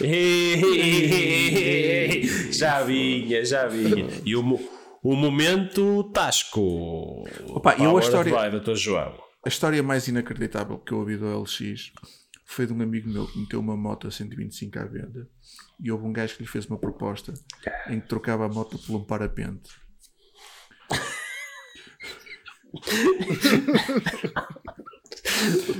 [2.52, 4.08] já vinha, já vinha.
[4.24, 4.60] E o,
[5.02, 7.24] o momento Tasco.
[7.48, 9.14] Opa, eu a história- Vai, doutor João.
[9.44, 11.90] A história mais inacreditável que eu ouvi do LX
[12.46, 15.26] foi de um amigo meu que meteu uma moto a 125 à venda
[15.80, 17.32] e houve um gajo que lhe fez uma proposta
[17.88, 19.70] em que trocava a moto por um parapente.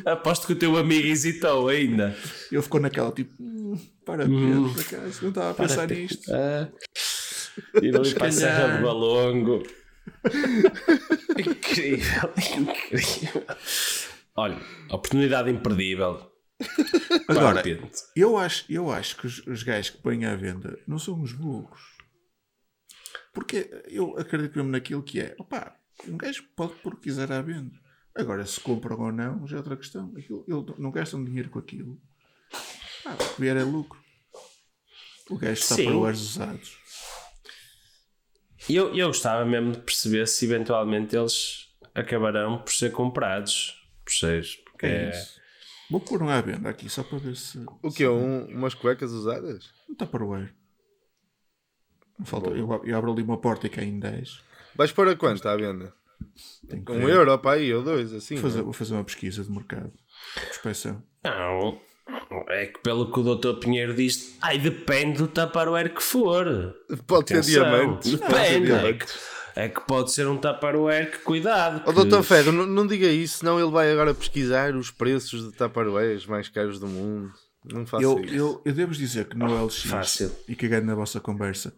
[0.04, 2.16] Aposto que o teu amigo hesitou ainda.
[2.50, 6.32] Ele ficou naquela tipo, "Hum, parapente, por acaso, não estava a pensar nisto.
[6.32, 6.68] Ah,
[7.82, 9.62] ir ali para a Serra Balongo.
[11.38, 13.44] incrível, incrível.
[14.36, 14.58] Olha,
[14.90, 16.31] oportunidade imperdível.
[17.28, 17.62] Agora,
[18.16, 21.32] eu acho, eu acho que os, os gajos que põem à venda não são os
[21.32, 21.80] burros.
[23.32, 25.34] Porque eu acredito mesmo naquilo que é.
[25.38, 25.74] Opa,
[26.06, 27.72] um gajo pode pôr o que quiser à venda.
[28.14, 30.12] Agora, se compram ou não, já é outra questão.
[30.16, 31.98] Aquilo, ele não gastam dinheiro com aquilo.
[33.06, 33.98] Ah, o que vier é lucro.
[35.30, 35.86] O gajo está Sim.
[35.86, 36.78] para os usados.
[38.68, 43.82] Eu, eu gostava mesmo de perceber se eventualmente eles acabarão por ser comprados.
[44.04, 44.56] puxeiros.
[44.56, 45.40] Porque É é, isso.
[45.92, 47.62] Vou pôr um à venda aqui só para ver se.
[47.82, 48.08] O que é?
[48.08, 49.70] Um, umas cuecas usadas?
[49.86, 50.50] Não está para o ar.
[52.24, 54.42] Falta, eu, eu abro ali uma porta e caem 10.
[54.74, 55.92] Vais pôr a quanto à venda?
[56.72, 57.10] Um ver.
[57.10, 58.36] euro para aí, ou dois, assim.
[58.36, 58.64] Vou fazer, não?
[58.64, 59.92] vou fazer uma pesquisa de mercado.
[60.48, 61.02] Inspeção.
[61.22, 61.78] Não,
[62.48, 63.58] é que pelo que o Dr.
[63.58, 66.74] Pinheiro diz, ai, depende do Tupperware que for.
[67.06, 68.16] Pode ser Atenção, diamante.
[68.16, 68.72] Depende.
[68.72, 69.06] É que,
[69.56, 71.84] é que pode ser um Tupperware que cuidado.
[71.84, 72.22] Que- Dr.
[72.22, 76.48] Fedro, não, não diga isso, senão ele vai agora pesquisar os preços de Tupperwares mais
[76.48, 77.32] caros do mundo.
[77.64, 78.34] Não faça Eu, isso.
[78.34, 80.32] eu, eu devo dizer que no LX Fácil.
[80.48, 81.72] e cagando na vossa conversa,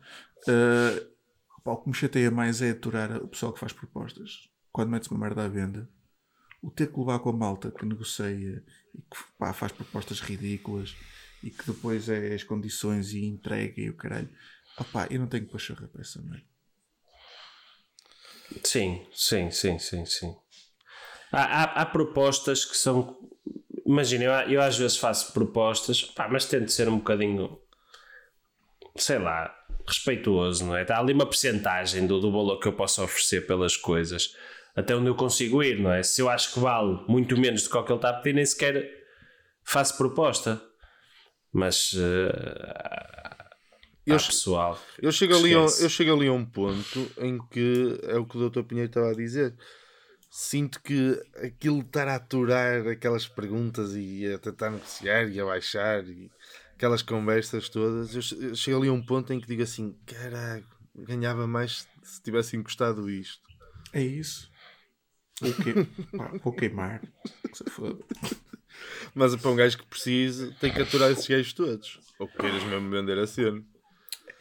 [1.62, 4.48] pá, o que me chateia mais é aturar o pessoal que faz propostas.
[4.72, 5.88] Quando metes uma merda à venda,
[6.62, 8.30] o ter que levar com a malta que negocia
[8.94, 10.94] e que pá, faz propostas ridículas
[11.42, 14.28] e que depois é as condições e entrega e o caralho.
[14.78, 16.42] Opá, eu não tenho pachorra para essa merda.
[18.62, 20.36] Sim, sim, sim, sim, sim.
[21.32, 23.16] Há, há, há propostas que são.
[23.86, 27.58] Imagina, eu, eu às vezes faço propostas, pá, mas tento ser um bocadinho,
[28.96, 29.54] sei lá,
[29.86, 30.82] respeituoso, não é?
[30.82, 34.34] Está ali uma percentagem do, do valor que eu posso oferecer pelas coisas,
[34.74, 36.02] até onde eu consigo ir, não é?
[36.02, 38.34] Se eu acho que vale muito menos do que o que ele está a pedir,
[38.34, 38.90] nem sequer
[39.64, 40.62] faço proposta.
[41.52, 43.13] Mas eh,
[44.06, 44.80] Eu che- pessoal.
[45.00, 48.26] Eu chego, ali a, um- eu chego ali a um ponto em que é o
[48.26, 48.62] que o Dr.
[48.62, 49.54] Pinheiro estava a dizer.
[50.30, 55.44] Sinto que aquilo de estar a aturar aquelas perguntas e a tentar negociar e a
[55.44, 56.28] baixar e
[56.74, 59.96] aquelas conversas todas, eu che- eu chego ali a um ponto em que digo assim:
[60.04, 63.42] caralho, ganhava mais se tivesse encostado isto.
[63.92, 64.50] É isso.
[65.40, 65.72] Vou, que...
[66.18, 67.00] pá, vou queimar.
[69.14, 72.00] Mas para um gajo que precise, tem que aturar esses gajos todos.
[72.18, 73.62] Ou que queiras mesmo vender a cena.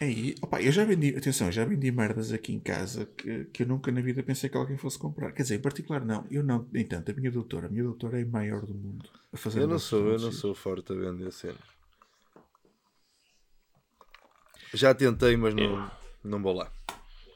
[0.04, 0.36] É isso.
[0.42, 3.90] Opa, eu já vendi, atenção, já vendi merdas aqui em casa que, que eu nunca
[3.90, 5.32] na vida pensei que alguém fosse comprar.
[5.32, 8.20] Quer dizer, em particular não, eu não, nem tanto, a minha doutora, a minha doutora
[8.20, 10.96] é a maior do mundo a fazer Eu não sou, eu não sou forte a
[10.96, 11.58] vender cena.
[14.74, 15.90] Já tentei, mas não,
[16.22, 16.70] não vou lá.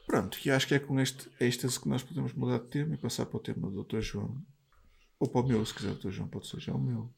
[0.06, 2.98] Pronto, e acho que é com este êxtase que nós podemos mudar de tema e
[2.98, 4.00] passar para o tema do Dr.
[4.00, 4.36] João.
[5.18, 6.10] Ou para o meu, se quiser, Dr.
[6.10, 7.08] João, pode ser já o meu.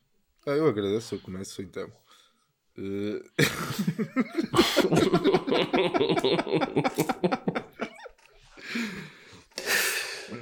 [0.47, 1.91] Ah, eu agradeço, eu começo então.
[2.79, 3.25] Eh,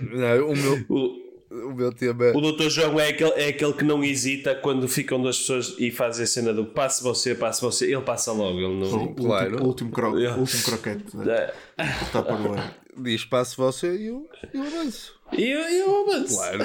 [0.00, 2.33] Não, o, meu, O, o meu tema é.
[2.37, 2.68] O Dr.
[2.68, 6.26] João é aquele, é aquele que não hesita quando ficam duas pessoas e fazem a
[6.26, 8.59] cena do passe você, passe você, ele passa logo.
[8.59, 9.04] Ele não...
[9.04, 9.50] o, claro.
[9.50, 11.50] último, o último, cro, o último croquete né?
[11.78, 11.85] É.
[12.02, 12.76] está para o ar.
[12.96, 15.14] Diz passo você e eu, eu avanço.
[15.33, 16.35] E eu, eu avanço.
[16.35, 16.64] Claro.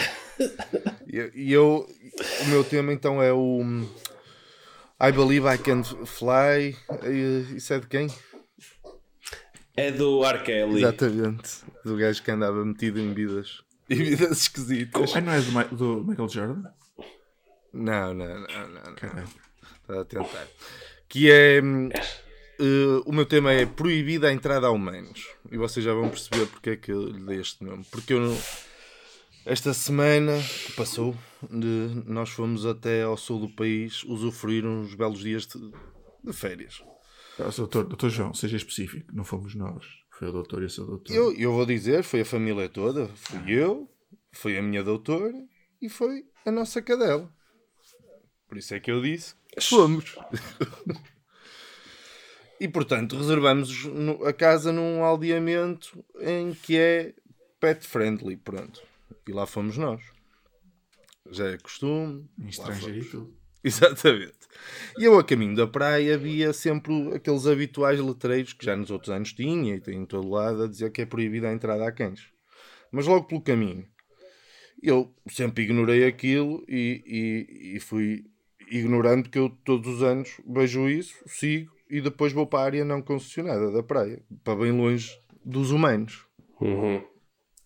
[1.07, 1.87] E eu, eu-
[2.41, 3.61] o meu tema então é o
[5.01, 6.75] I Believe I Can Fly.
[7.55, 8.07] Isso é de quem?
[9.75, 10.39] É do R.
[10.43, 10.79] Kelly.
[10.83, 11.49] Exatamente.
[11.83, 13.63] Do gajo que andava metido em vidas.
[13.89, 15.15] Em vidas esquisitas.
[15.15, 16.63] Ah, não é do, Ma- do Michael Jordan?
[17.73, 18.83] Não, não, não, não.
[18.85, 18.95] não.
[18.95, 19.27] Caralho.
[19.81, 20.47] Está a tentar.
[21.09, 21.57] Que é.
[21.59, 25.27] eh, o meu tema é proibida a entrada a humanos.
[25.51, 27.83] E vocês já vão perceber porque é que eu lhe dei este nome.
[27.91, 28.37] Porque eu não.
[29.45, 31.13] Esta semana que passou,
[31.49, 35.59] de- nós fomos até ao sul do país usufruir uns belos dias de,
[36.23, 36.81] de férias.
[37.39, 39.85] Ah, doutor, doutor João, seja específico, não fomos nós.
[40.11, 41.13] Foi o doutor e o seu doutor.
[41.13, 43.07] Eu, eu vou dizer, foi a família toda.
[43.15, 43.89] Fui eu,
[44.31, 45.33] foi a minha doutora
[45.81, 47.33] e foi a nossa cadela.
[48.47, 50.15] Por isso é que eu disse fomos.
[52.59, 53.71] e portanto reservamos
[54.25, 57.13] a casa num aldeamento em que é
[57.59, 58.81] pet friendly, pronto.
[59.27, 60.01] E lá fomos nós.
[61.29, 62.29] Já é costume.
[62.37, 63.42] Em estrangeiro e tudo.
[63.65, 64.33] Exatamente.
[64.97, 69.09] E eu a caminho da praia havia sempre aqueles habituais letreiros que já nos outros
[69.09, 71.91] anos tinha e tem em todo lado a dizer que é proibida a entrada a
[71.91, 72.21] cães.
[72.91, 73.87] Mas logo pelo caminho,
[74.81, 78.25] eu sempre ignorei aquilo e, e, e fui
[78.69, 82.85] ignorando que eu todos os anos vejo isso, sigo e depois vou para a área
[82.85, 86.25] não concessionada da praia, para bem longe dos humanos.
[86.59, 87.03] Uhum.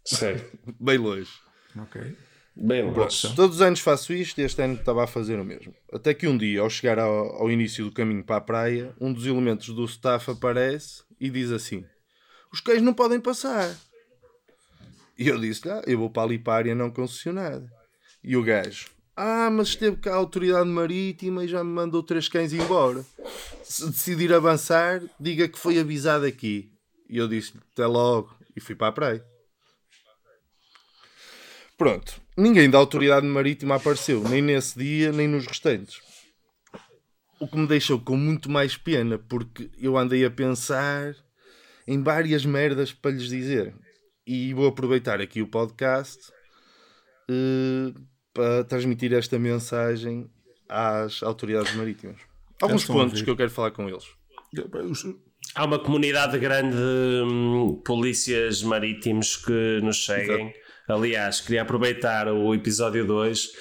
[0.04, 0.58] Certo.
[0.80, 1.32] Bem longe.
[1.78, 2.16] Ok.
[2.60, 2.92] Bem.
[3.36, 5.76] Todos os anos faço isto e este ano estava a fazer o mesmo.
[5.94, 9.14] Até que um dia, ao chegar ao, ao início do caminho para a praia, um
[9.14, 11.86] dos elementos do staff aparece e diz assim:
[12.52, 13.76] Os cães não podem passar.
[15.20, 17.72] E eu disse: ah, Eu vou para ali para a área não concessionada.
[18.24, 22.28] E o gajo: Ah, mas esteve cá a autoridade marítima e já me mandou três
[22.28, 23.06] cães embora.
[23.64, 26.72] Se decidir avançar, diga que foi avisado aqui.
[27.08, 28.36] E eu disse: Até logo.
[28.56, 29.37] E fui para a praia.
[31.78, 36.02] Pronto, ninguém da autoridade marítima apareceu, nem nesse dia, nem nos restantes.
[37.40, 41.16] O que me deixou com muito mais pena, porque eu andei a pensar
[41.88, 43.76] em várias merdas para lhes dizer.
[44.26, 46.18] E vou aproveitar aqui o podcast
[47.30, 47.94] eh,
[48.34, 50.30] para transmitir esta mensagem
[50.68, 52.18] às autoridades marítimas.
[52.60, 54.06] Alguns pontos que eu quero falar com eles.
[55.54, 60.54] Há uma comunidade grande de hum, polícias marítimos que nos seguem.
[60.88, 63.52] Aliás, queria aproveitar o episódio 2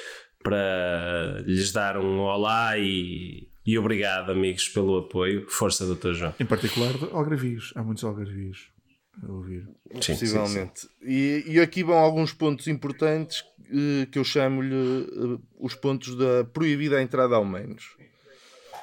[0.43, 5.45] para lhes dar um olá e, e obrigado, amigos, pelo apoio.
[5.51, 6.13] Força, Dr.
[6.13, 6.35] João.
[6.39, 7.73] Em particular, de algarvios.
[7.75, 8.69] Há muitos algarvios
[9.23, 9.67] a ouvir.
[10.01, 10.89] Sim, Possivelmente.
[11.03, 16.45] E, e aqui vão alguns pontos importantes eh, que eu chamo-lhe eh, os pontos da
[16.45, 17.97] proibida entrada ao menos.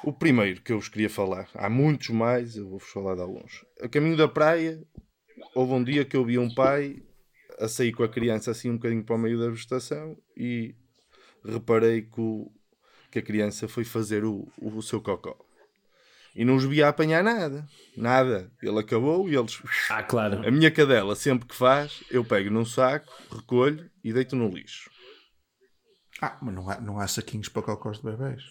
[0.02, 3.64] O primeiro que eu vos queria falar, há muitos mais, eu vou-vos falar de alguns.
[3.80, 4.82] A caminho da praia,
[5.54, 7.02] houve um dia que eu vi um pai
[7.58, 10.74] a sair com a criança assim um bocadinho para o meio da vegetação e
[11.44, 12.50] reparei que, o-
[13.10, 15.36] que a criança foi fazer o, o seu cocó.
[16.34, 17.64] E não os via a apanhar nada.
[17.96, 18.50] Nada.
[18.60, 20.46] Ele acabou e eles Ah, claro.
[20.46, 24.90] a minha cadela, sempre que faz, eu pego num saco, recolho e deito no lixo.
[26.20, 28.42] Ah, mas não há, não há saquinhos para cocós de bebés.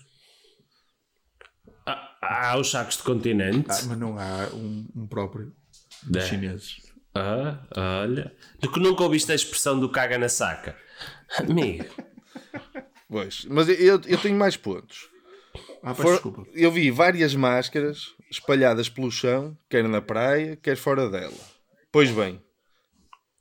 [1.86, 3.70] Há, há os sacos de continente.
[3.70, 5.54] Ah, mas não há um, um próprio
[6.06, 6.10] É.
[6.10, 6.93] dos chineses.
[7.16, 8.36] Ah, olha.
[8.60, 10.76] Tu que nunca ouviste a expressão do caga na saca.
[11.38, 11.86] Amigo.
[13.10, 15.10] Pois, mas eu, eu tenho mais pontos.
[15.84, 16.46] Ah, For- desculpa.
[16.54, 21.34] eu vi várias máscaras espalhadas pelo chão, quer na praia, quer fora dela.
[21.92, 22.42] Pois bem,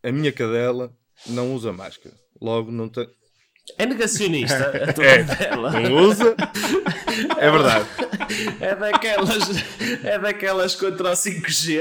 [0.03, 0.95] a minha cadela
[1.27, 2.15] não usa máscara.
[2.41, 3.09] Logo, não tem.
[3.79, 5.23] É negacionista a tua É.
[5.23, 5.71] dela.
[5.81, 6.35] Não usa?
[7.39, 7.87] É verdade.
[8.61, 9.49] É daquelas,
[10.05, 11.81] é daquelas contra o 5G.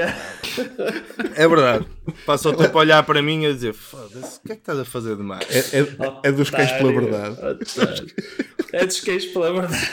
[1.36, 1.88] É verdade.
[2.26, 4.62] Passa o tempo a olhar para mim e a dizer: Foda-se, o que é que
[4.62, 5.44] estás a fazer de mais?
[5.50, 5.88] É, é,
[6.30, 7.32] é dos cães pela verdade.
[7.40, 8.08] otário.
[8.74, 9.92] É dos cães pela verdade.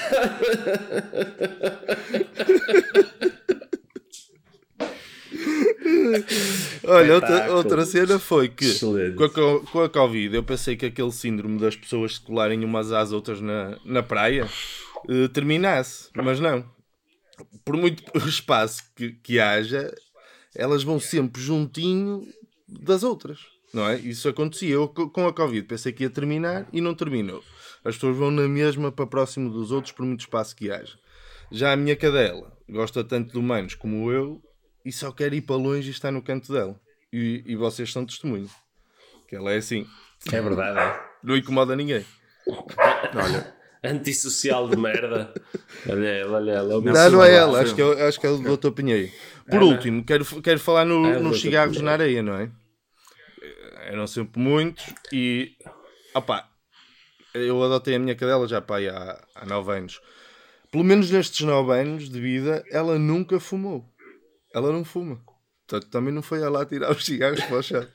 [6.84, 8.64] Olha, outra, outra cena foi que
[9.16, 12.64] com a, co- com a Covid eu pensei que aquele síndrome das pessoas se colarem
[12.64, 14.48] umas às outras na, na praia
[15.08, 16.64] eh, terminasse, mas não.
[17.64, 19.92] Por muito espaço que, que haja,
[20.54, 22.26] elas vão sempre juntinho
[22.68, 23.38] das outras,
[23.72, 23.96] não é?
[23.98, 24.74] Isso acontecia.
[24.74, 27.42] Eu co- com a Covid pensei que ia terminar e não terminou.
[27.84, 30.98] As pessoas vão na mesma para próximo dos outros por muito espaço que haja.
[31.50, 34.42] Já a minha cadela gosta tanto de humanos como eu
[34.88, 36.80] e só quer ir para longe e está no canto dela.
[37.12, 38.48] E, e vocês são testemunho.
[39.28, 39.86] Que ela é assim.
[40.32, 41.00] É verdade, é.
[41.22, 42.06] Não incomoda ninguém.
[43.14, 45.34] Olha, Antissocial de merda.
[45.86, 46.78] Olha ela, olha ela.
[46.78, 47.60] o meu Não, não é ela.
[47.60, 48.70] Acho que é, acho que é o Dr.
[48.70, 49.12] Pinheiro.
[49.50, 49.68] Por não.
[49.68, 51.84] último, quero, quero falar no- Ah, nos cigarros Pinheiro.
[51.86, 52.50] na areia, não é?
[53.86, 55.52] Eram sempre muitos e...
[56.14, 56.48] Opá,
[57.34, 60.00] eu adotei a minha cadela já pá, há, há 9 anos.
[60.72, 63.84] Pelo menos nestes 9 anos de vida, ela nunca fumou.
[64.58, 65.20] Ela não fuma.
[65.66, 67.86] Portanto, também não foi ela a tirar os cigarros para o chão.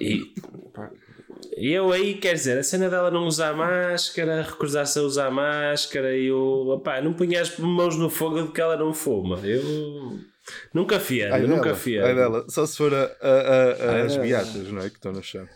[0.00, 0.34] E,
[1.56, 6.16] e eu aí, quer dizer, a cena dela não usar máscara, recusar-se a usar máscara,
[6.16, 9.38] e eu, opá, não punha as mãos no fogo de que ela não fuma.
[9.44, 10.18] Eu
[10.72, 12.44] nunca fiado, Ai eu nunca ai dela.
[12.48, 14.88] Só se for a- a- a- as beatas, não é?
[14.90, 15.46] Que estão no chão.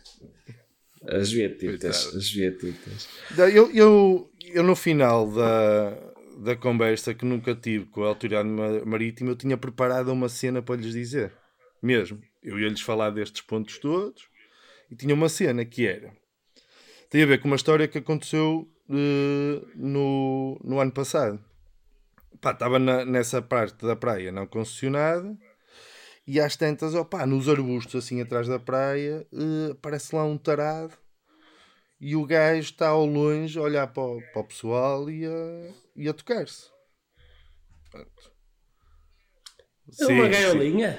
[1.08, 3.08] As vietitas, as vietitas.
[3.36, 5.96] Eu, eu, eu no final da,
[6.42, 10.60] da conversa que nunca tive com a autoridade ma- marítima, eu tinha preparado uma cena
[10.60, 11.32] para lhes dizer.
[11.80, 12.20] Mesmo.
[12.42, 14.28] Eu ia-lhes falar destes pontos todos
[14.90, 16.12] e tinha uma cena que era.
[17.08, 21.42] Tem a ver com uma história que aconteceu eh, no, no ano passado.
[22.40, 25.36] Pá, estava na- nessa parte da praia não concessionada
[26.26, 30.94] e às tantas, opá, nos arbustos assim atrás da praia, eh, aparece lá um tarado
[32.04, 35.70] e o gajo está ao longe a olhar para o, para o pessoal e a,
[35.94, 36.64] e a tocar-se.
[37.90, 38.32] Pronto.
[40.00, 40.98] É uma gaiolinha?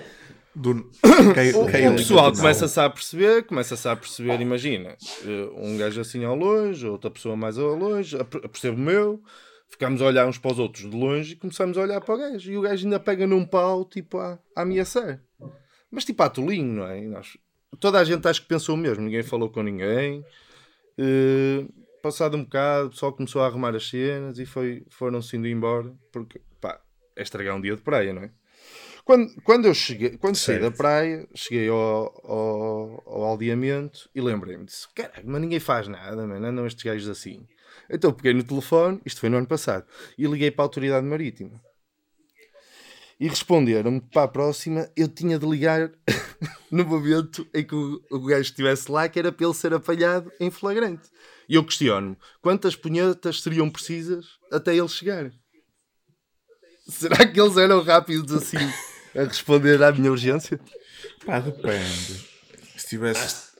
[0.55, 0.89] do,
[1.55, 6.35] O, o pessoal começa-se a perceber, começa-se a perceber, imagina, eh, um gajo assim ao
[6.35, 9.21] longe, outra pessoa mais ao longe, a- percebo-me eu,
[9.67, 12.17] ficamos a olhar uns para os outros de longe e começamos a olhar para o
[12.19, 12.51] gajo.
[12.51, 15.19] E o gajo ainda pega num pau, tipo, a, a ameaçar.
[15.91, 17.01] Mas tipo a tolinho, não é?
[17.01, 17.35] Nós-
[17.79, 20.23] toda a gente acho que pensou o mesmo, ninguém falou com ninguém.
[20.97, 21.65] Eh,
[22.01, 25.93] passado um bocado, o pessoal começou a arrumar as cenas e foi, foram-se indo embora,
[26.11, 26.79] porque, pá,
[27.15, 28.31] é estragar um dia de praia, não é?
[29.05, 30.77] Quando, quando eu cheguei, quando saí da Certo.
[30.77, 31.77] praia, cheguei ao,
[32.23, 34.89] ao, ao aldeamento e lembrei-me disso.
[34.95, 36.45] Caralho, mas ninguém faz nada, mano.
[36.45, 37.45] Andam estes gajos assim.
[37.89, 39.85] Então peguei no telefone, isto foi no ano passado,
[40.17, 41.61] e liguei para a autoridade marítima.
[43.19, 45.91] E responderam-me para a próxima eu tinha de ligar
[46.71, 50.31] no momento em que o, o gajo estivesse lá, que era para ele ser apanhado
[50.39, 51.09] em flagrante.
[51.47, 55.31] E eu questiono-me, quantas punhetas seriam precisas até ele chegar?
[56.87, 58.57] Será que eles eram rápidos assim
[59.15, 60.59] a responder à minha urgência?
[61.25, 62.27] Pá, depende.
[62.75, 63.52] Se tivesse.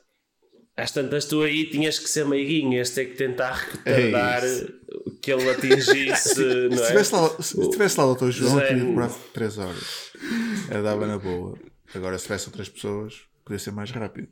[0.76, 3.54] Às tantas tu aí tinhas que ser meiguinho, este é que tentar
[3.86, 4.66] retardar É
[5.22, 6.88] que ele atingisse, não Se é?
[6.88, 8.30] tivesse lá, se tivesse lá o Dr.
[8.32, 10.12] João, teria demorado 3 horas.
[10.70, 11.58] Era dava na boa.
[11.96, 14.28] Agora, se tivesse outras pessoas, podia ser mais rápido.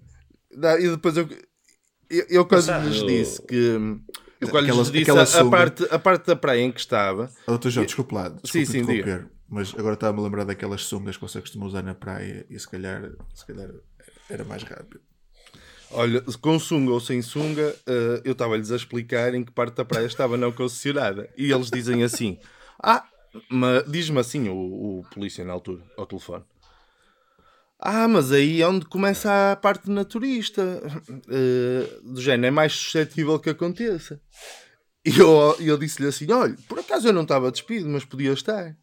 [0.56, 1.30] Dá, E depois eu,
[2.10, 3.56] eu, eu quando Sabe, lhes disse que.
[4.42, 6.80] Eu quando Aquela- lhes disse aquela a, a parte, a parte da praia em que
[6.80, 7.70] estava, Oh, Dr.
[7.70, 8.30] João, desculpe lá.
[8.30, 11.84] Desculpe Sim, sim, interromper, Mas agora estava-me a lembrar daquelas sungas que você costuma usar
[11.84, 13.70] na praia e se calhar, se calhar
[14.30, 15.00] era mais rápido.
[15.94, 19.86] Olha, com sunga ou sem sunga, eh, eu estava-lhes a explicar em que parte da
[19.86, 21.30] praia estava não concessionada.
[21.38, 22.38] E eles dizem assim:
[22.82, 23.06] Ah,
[23.88, 24.56] diz-me assim o,
[25.00, 26.44] o polícia na altura, ao telefone.
[27.80, 30.62] Ah, mas aí é onde começa a parte naturista.
[31.30, 34.22] Eh, do género, é mais suscetível que aconteça.
[35.04, 38.78] E eu, eu disse-lhe assim: olha, por acaso eu não estava despido, mas podia estar.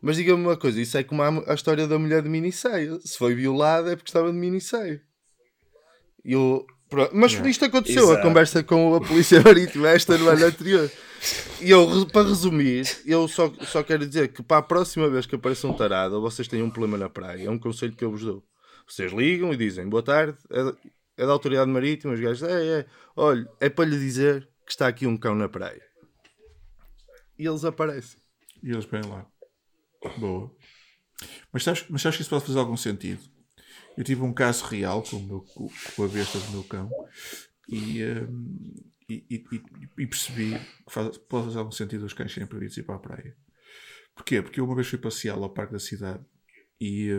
[0.00, 3.00] Mas diga-me uma coisa: isso é como a, a história da mulher de minisseio.
[3.04, 5.00] Se foi violada é porque estava de minisseio.
[6.24, 6.66] E eu.
[6.88, 7.10] pronto.
[7.14, 8.26] Mas isto aconteceu, a Exato.
[8.26, 10.90] conversa com a Polícia Marítima, esta no ano anterior.
[11.60, 15.34] E eu, para resumir, eu só, só quero dizer que para a próxima vez que
[15.34, 18.10] apareça um tarado ou vocês têm um problema na praia, é um conselho que eu
[18.10, 18.42] vos dou.
[18.88, 20.74] Vocês ligam e dizem boa tarde, é da,
[21.18, 24.88] é da Autoridade Marítima, os gajos, é, é, olha, é para lhe dizer que está
[24.88, 25.82] aqui um cão na praia.
[27.38, 28.18] E eles aparecem.
[28.62, 29.26] E eles vêm lá.
[30.18, 30.50] Boa.
[31.52, 33.20] Mas sabes, mas sabes que isso pode fazer algum sentido?
[34.00, 36.90] Eu tive um caso real com, o meu, com, a besta do meu cão
[37.68, 38.74] e, hum,
[39.06, 39.44] e, e-
[39.98, 42.98] e- percebi que faz, pode fazer algum sentido os cães serem proibidos ir para a
[42.98, 43.36] praia.
[44.14, 44.40] Porquê?
[44.40, 46.24] Porque eu uma vez fui passear ao parque da cidade
[46.80, 47.10] e,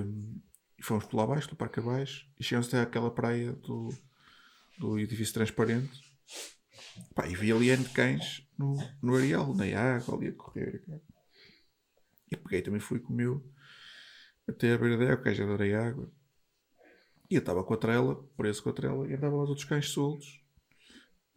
[0.76, 3.94] e fomos por lá abaixo, do parque abaixo, e chegamos até àquela praia do,
[4.80, 6.02] do edifício transparente.
[7.14, 10.82] Pá, e vi ali de cães no, no areal, na água, ali a correr.
[12.32, 13.48] E peguei também fui com o meu
[14.48, 16.12] até a beira da água, que já adorei água.
[17.32, 19.88] E eu estava com a trela, preso com a trela, e andavam os outros cães
[19.88, 20.44] soltos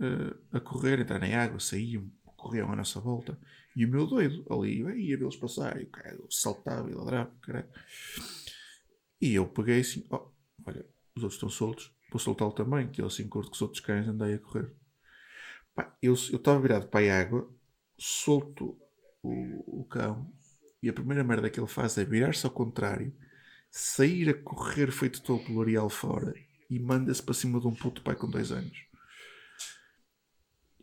[0.01, 3.39] eh, a correr, entrar na água, saíam, corriam à nossa volta.
[3.77, 7.69] E o meu doido ali, ia vê-los passar, e o cara saltava e ladrava, caralho.
[9.21, 10.33] E eu peguei assim, oh,
[10.67, 13.81] olha, os outros estão soltos, vou soltá-lo também, que ele assim curto que os outros
[13.81, 14.75] cães andei a correr.
[15.77, 17.49] Pá, eu estava virado para a água,
[17.97, 18.77] solto
[19.23, 20.29] o, o cão,
[20.83, 23.15] e a primeira merda que ele faz é virar-se ao contrário,
[23.77, 26.33] sair a correr feito todo pelo areal fora
[26.71, 28.79] e manda-se para cima de um puto pai com dois anos.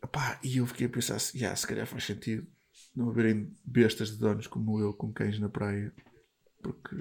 [0.04, 2.46] Epá, e eu fiquei a pensar "Ya, se calhar faz sentido
[2.94, 5.94] não haverem bestas de donos como eu com cães na praia,
[6.62, 6.96] porque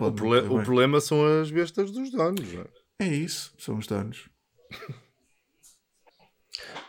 [0.00, 2.48] O, prole- o problema são as bestas dos donos.
[2.54, 3.04] é?
[3.04, 4.30] É isso, são os donos.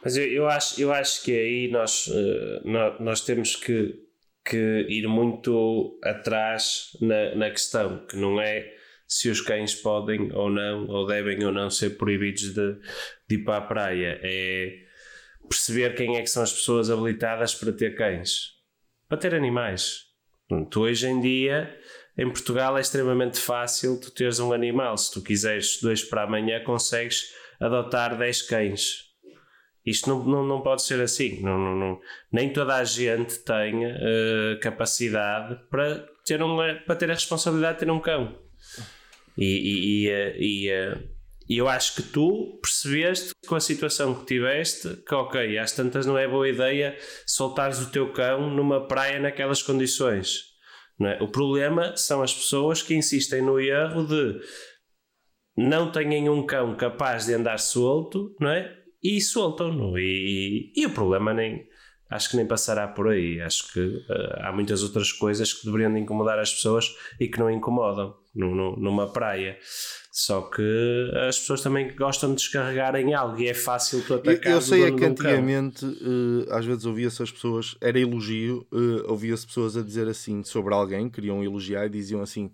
[0.04, 4.00] Mas eu, eu, acho, eu acho que aí nós, eh, nó- nós, temos que,
[4.44, 8.66] que ir muito atrás na, na questão, que não é
[9.08, 12.74] se os cães podem ou não, ou devem ou não ser proibidos de,
[13.28, 14.20] de ir para a praia.
[14.24, 14.86] É
[15.50, 18.54] perceber quem é que são as pessoas habilitadas para ter cães,
[19.10, 20.06] para ter animais.
[20.70, 21.78] Tu hoje em dia,
[22.18, 24.98] em Portugal, é extremamente fácil tu teres um animal.
[24.98, 29.11] Se tu quiseres dois para amanhã, consegues adotar 10 cães.
[29.86, 31.42] Isto não, não, não pode ser assim.
[31.42, 32.00] Não, não, não-
[32.32, 37.86] nem toda a gente tem eh, capacidade para ter, um, para ter a responsabilidade de
[37.86, 38.38] ter um cão.
[39.38, 40.98] E, e, e, eh, e, eh,
[41.50, 46.06] e eu acho que tu percebeste com a situação que tiveste que, ok, às tantas
[46.06, 50.52] não é boa ideia soltares o teu cão numa praia naquelas condições.
[51.00, 51.22] Não é?
[51.22, 54.40] O problema são as pessoas que insistem no erro de
[55.58, 58.81] não têm um cão capaz de andar solto, não é?
[59.04, 59.98] E soltam-no.
[59.98, 61.68] E, e o problema nem.
[62.10, 63.40] Acho que nem passará por aí.
[63.42, 67.40] Acho que eh, há muitas outras coisas que deveriam de incomodar as pessoas e que
[67.40, 69.58] não incomodam nu- nu- numa praia.
[70.12, 70.62] Só que
[71.30, 74.62] as pessoas também gostam de descarregar em algo e é fácil tu Eu, atacar eu
[74.62, 79.78] sei é que antigamente, eh, às vezes ouvia-se as pessoas, era elogio, eh, ouvia-se pessoas
[79.78, 82.52] a dizer assim sobre alguém, queriam elogiar e diziam assim: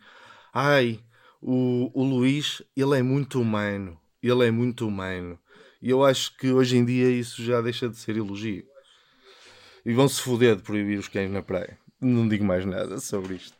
[0.53, 0.99] Ai,
[1.41, 5.39] o, o Luís, ele é muito humano, ele é muito humano.
[5.81, 8.65] E eu acho que hoje em dia isso já deixa de ser elogio.
[9.85, 11.79] E vão-se foder de proibir os cães na praia.
[12.01, 13.55] Não digo mais nada sobre isto.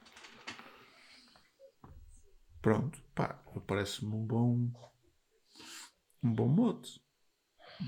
[2.62, 4.70] Pronto, pá, parece-me um bom.
[6.24, 7.00] Um bom mote.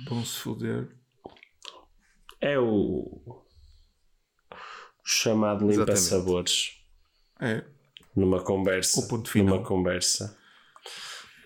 [0.08, 0.96] Bom se foder.
[2.40, 3.46] É o, o
[5.04, 6.82] chamado limpa-sabores
[7.42, 7.66] É.
[8.16, 9.02] numa conversa.
[9.02, 9.56] O ponto final.
[9.58, 10.39] Numa conversa.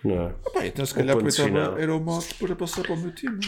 [0.04, 0.32] Não é?
[0.52, 3.40] Pá, então se O calhar aproveitava era o mote para passar para o meu time.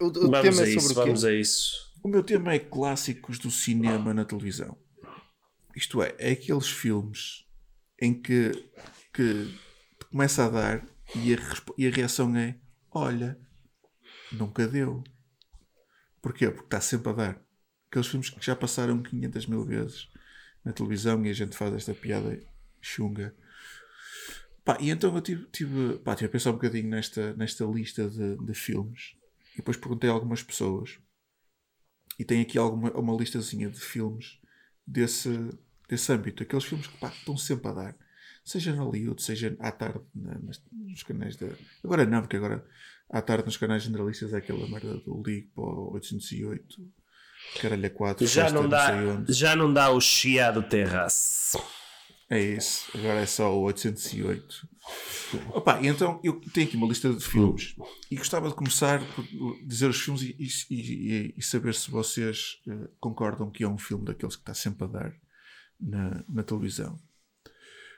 [0.00, 0.94] O, o tema Vamos é a sobre isso, o quê?
[0.94, 1.88] vamos a isso.
[2.02, 4.76] O meu tema é clássicos do cinema na televisão.
[5.76, 7.44] Isto é, é aqueles filmes
[8.00, 8.52] em que,
[9.12, 9.54] que
[10.10, 11.38] começa a dar e a,
[11.76, 12.56] e a reação é:
[12.90, 13.38] olha,
[14.32, 15.02] nunca deu.
[16.22, 16.48] Porquê?
[16.50, 17.42] Porque está sempre a dar.
[17.90, 20.08] Aqueles filmes que já passaram 500 mil vezes
[20.64, 22.38] na televisão e a gente faz esta piada
[22.88, 23.34] chunga.
[24.64, 28.08] Pá, e então eu tive, tive, pá, tive a pensar um bocadinho nesta, nesta lista
[28.08, 29.14] de, de filmes
[29.54, 30.98] e depois perguntei a algumas pessoas
[32.18, 34.38] e tem aqui alguma, uma listazinha de filmes
[34.86, 35.30] desse,
[35.88, 36.42] desse âmbito.
[36.42, 37.96] Aqueles filmes que pá, estão sempre a dar.
[38.44, 40.38] Seja na Hollywood, seja à tarde na-
[40.72, 41.48] nos canais da.
[41.84, 42.64] Agora não, porque agora
[43.10, 46.90] à tarde nos canais generalistas é aquela merda do League para o 808,
[47.60, 49.32] caralho a 4, Já festa, não, dá, onde.
[49.32, 51.58] já não dá o chiado terraço.
[52.30, 54.68] É isso, agora é só o 808.
[55.54, 57.74] Opa, então eu tenho aqui uma lista de filmes
[58.10, 59.24] e gostava de começar por
[59.66, 60.36] dizer os filmes e,
[60.70, 64.84] e- e- saber se vocês eh, concordam que é um filme daqueles que está sempre
[64.84, 65.12] a dar
[65.80, 66.98] na, na televisão.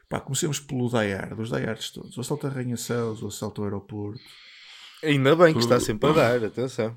[0.09, 2.16] Pá, comecemos pelo Die Hard, os Die Hards todos.
[2.16, 4.20] O assalto a Arranha-Céus, o assalto ao aeroporto.
[5.03, 6.97] Ainda bem que está sempre a dar, atenção.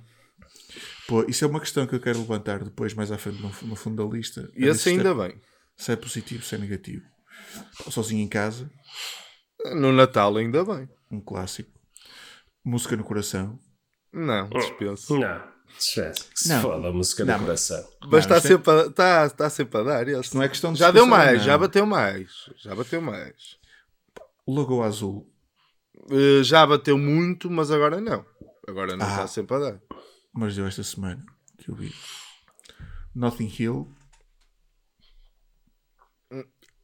[1.08, 3.76] Pô, isso é uma questão que eu quero levantar depois, mais à frente, no, no
[3.76, 4.52] fundo da lista.
[4.56, 5.36] E esse Se ainda bem.
[5.78, 7.04] Se é positivo, se é negativo.
[7.90, 8.70] Sozinho em casa,
[9.76, 10.90] No Natal ainda bem.
[11.12, 11.72] um clássico.
[12.64, 13.60] Música no coração.
[14.12, 15.18] Não, dispenso.
[15.20, 15.42] Não,
[15.78, 16.62] se Não.
[16.62, 17.84] foda a música Não, no coração.
[18.08, 20.08] Mas está sempre, a, está, está sempre a dar.
[20.08, 20.36] Esse.
[20.36, 21.46] Não é questão de Já deu mais, não.
[21.46, 22.30] já bateu mais.
[22.58, 23.58] Já bateu mais.
[24.48, 25.30] Lagoa Azul.
[26.12, 28.26] Eh, já bateu muito, mas agora não.
[28.68, 29.10] Agora não Ah.
[29.10, 29.82] está sempre a dar.
[30.34, 31.24] mas deu esta semana
[31.58, 31.94] que eu vi.
[33.16, 33.92] Notting Hill.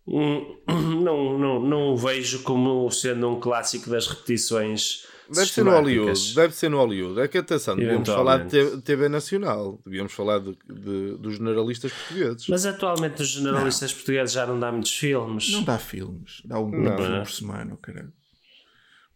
[0.08, 0.58] Hum,
[1.04, 5.06] Não, não, não o vejo como sendo um clássico das repetições.
[5.32, 5.72] Deve ser no.
[5.72, 7.20] Hollywood, deve ser no Hollywood.
[7.22, 12.48] É que atenção, devíamos falar de TV Nacional, devíamos falar de, de- dos generalistas portugueses.
[12.48, 15.52] Mas atualmente os generalistas portugueses já não dá muitos filmes.
[15.52, 16.42] Não dá filmes.
[16.46, 16.98] Dá um Não.
[16.98, 18.12] filme por semana, caralho.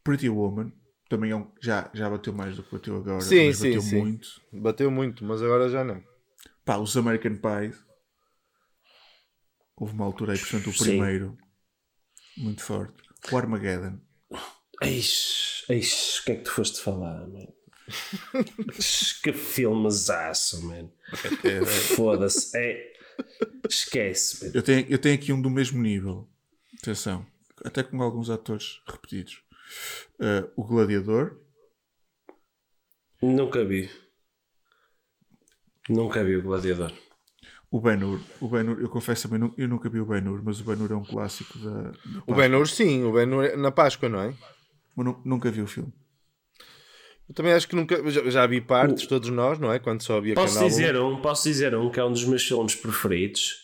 [0.04, 0.72] Pretty Woman.
[1.10, 3.22] Também é um, já, já bateu mais do que bateu agora.
[3.22, 4.00] Sim, mas sim, bateu sim.
[4.02, 4.28] muito.
[4.52, 6.02] Bateu muito, mas agora já não.
[6.64, 7.74] Pá, os American Pie.
[9.76, 10.84] Houve uma altura aí, portanto, o Sim.
[10.84, 11.38] primeiro.
[12.38, 12.96] Muito forte.
[13.32, 14.00] O Armageddon.
[14.82, 17.48] Eis, eis, o que é que tu foste falar, man?
[19.24, 20.90] que filmesaço, man.
[21.96, 22.58] Foda-se.
[22.58, 22.94] É...
[23.70, 24.52] Esquece, man.
[24.54, 26.30] Eu tenho, eu tenho aqui um do mesmo nível.
[26.82, 27.26] Atenção.
[27.64, 29.42] Até com alguns atores repetidos.
[30.20, 31.40] Uh, o Gladiador.
[33.22, 33.90] Nunca vi.
[35.88, 36.92] Nunca vi o Gladiador.
[37.76, 38.20] O Ben-Hur.
[38.40, 41.04] O Ben-Hur, eu confesso também, eu nunca vi o Ben-Hur, mas o Ben-Hur é um
[41.04, 41.82] clássico da.
[41.90, 41.94] da
[42.28, 42.36] O.
[42.36, 44.32] Ben-Hur, sim, o Ben-Hur é na Páscoa, não é?
[44.96, 45.92] Mas nu- nunca vi o filme.
[47.28, 48.12] Eu também acho que nunca.
[48.12, 49.80] Já, já vi partes, todos nós, não é?
[49.80, 50.70] Quando só havia Posso canal.
[50.70, 53.56] dizer um, posso dizer um que é um dos meus filmes preferidos.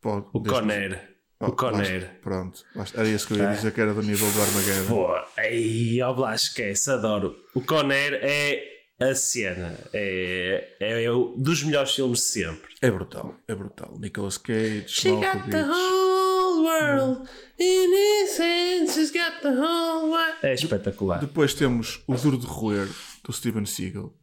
[0.00, 1.08] Pode, O Conner.
[1.40, 2.20] Oh, O Conner.
[2.22, 2.64] Pronto.
[2.84, 3.00] está.
[3.00, 4.86] Era isso que eu ia dizer que era do nível do Armageddon.
[4.86, 7.34] Pô, ai, ó Blas, esquece, adoro.
[7.54, 8.62] O Conner é
[9.00, 9.78] a cena.
[9.92, 12.70] É, é, o dos melhores filmes de sempre.
[12.82, 13.34] É brutal.
[13.48, 13.96] É brutal.
[13.98, 15.70] Nicolas Cage, She got the Malkovich.
[15.70, 17.28] whole world
[17.58, 18.94] in his hands.
[18.94, 20.36] She's got the whole world.
[20.42, 21.20] É espetacular.
[21.20, 22.88] Depois temos O Duro de Roer,
[23.24, 24.14] do Steven Seagal.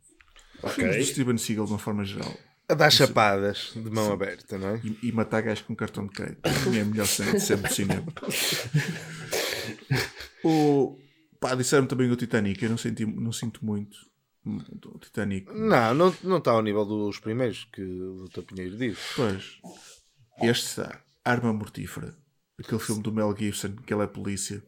[0.63, 1.05] Os filmes Ok.
[1.05, 2.33] do Steven Seagal, de uma forma geral.
[2.69, 4.81] A dar chapadas de mão aberta, não é?
[4.83, 6.41] E, e matar gajos com cartão de crédito.
[6.45, 8.03] É a melhor cena de sempre do cinema.
[10.43, 10.97] o,
[11.39, 12.61] pá, disseram também o Titanic.
[12.61, 13.97] Eu não, senti, não sinto muito
[14.47, 15.51] o Titanic.
[15.53, 18.41] Não, não, não está ao nível dos primeiros que o Dr.
[18.41, 19.01] Pinheiro disse.
[19.15, 19.59] Pois,
[20.41, 21.01] este está.
[21.23, 22.17] Arma Mortífera.
[22.59, 24.63] Aquele filme do Mel Gibson, que ele é polícia.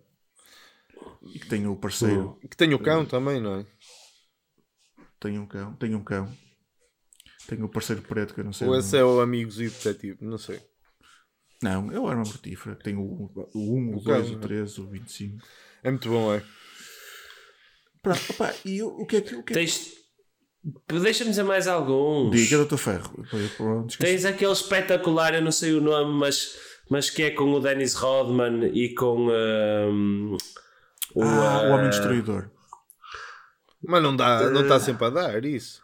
[1.34, 2.38] E que tem o parceiro.
[2.50, 3.66] Que tem o cão também, não é?
[5.20, 5.74] Tem um cão.
[5.74, 6.32] Tem um cão.
[7.48, 8.68] Tem o parceiro preto, que eu não sei.
[8.68, 10.62] Ou esse é o Amigos e o Detetive, não sei.
[11.62, 12.76] Não, é o Arma Mortífera.
[12.76, 13.04] Tem o 1,
[13.54, 14.40] o, um, o O cão, 2, o né?
[14.42, 15.48] 3, o 25.
[15.84, 16.44] É muito bom, é?
[18.02, 19.36] Pronto, opá, e o, o que é que.
[19.36, 19.60] O que é que...
[19.66, 20.00] Tens...
[20.88, 22.32] Deixa-me dizer mais alguns.
[22.36, 22.76] Diga, Dr.
[22.78, 23.26] Ferro.
[23.98, 26.56] Tens aquele espetacular, eu não sei o nome, mas,
[26.90, 30.36] mas que é com o Dennis Rodman e com um,
[31.16, 32.50] o, Ah, o Homem uh, Destruidor.
[33.82, 35.82] Mas não dá, não está sempre a dar isso.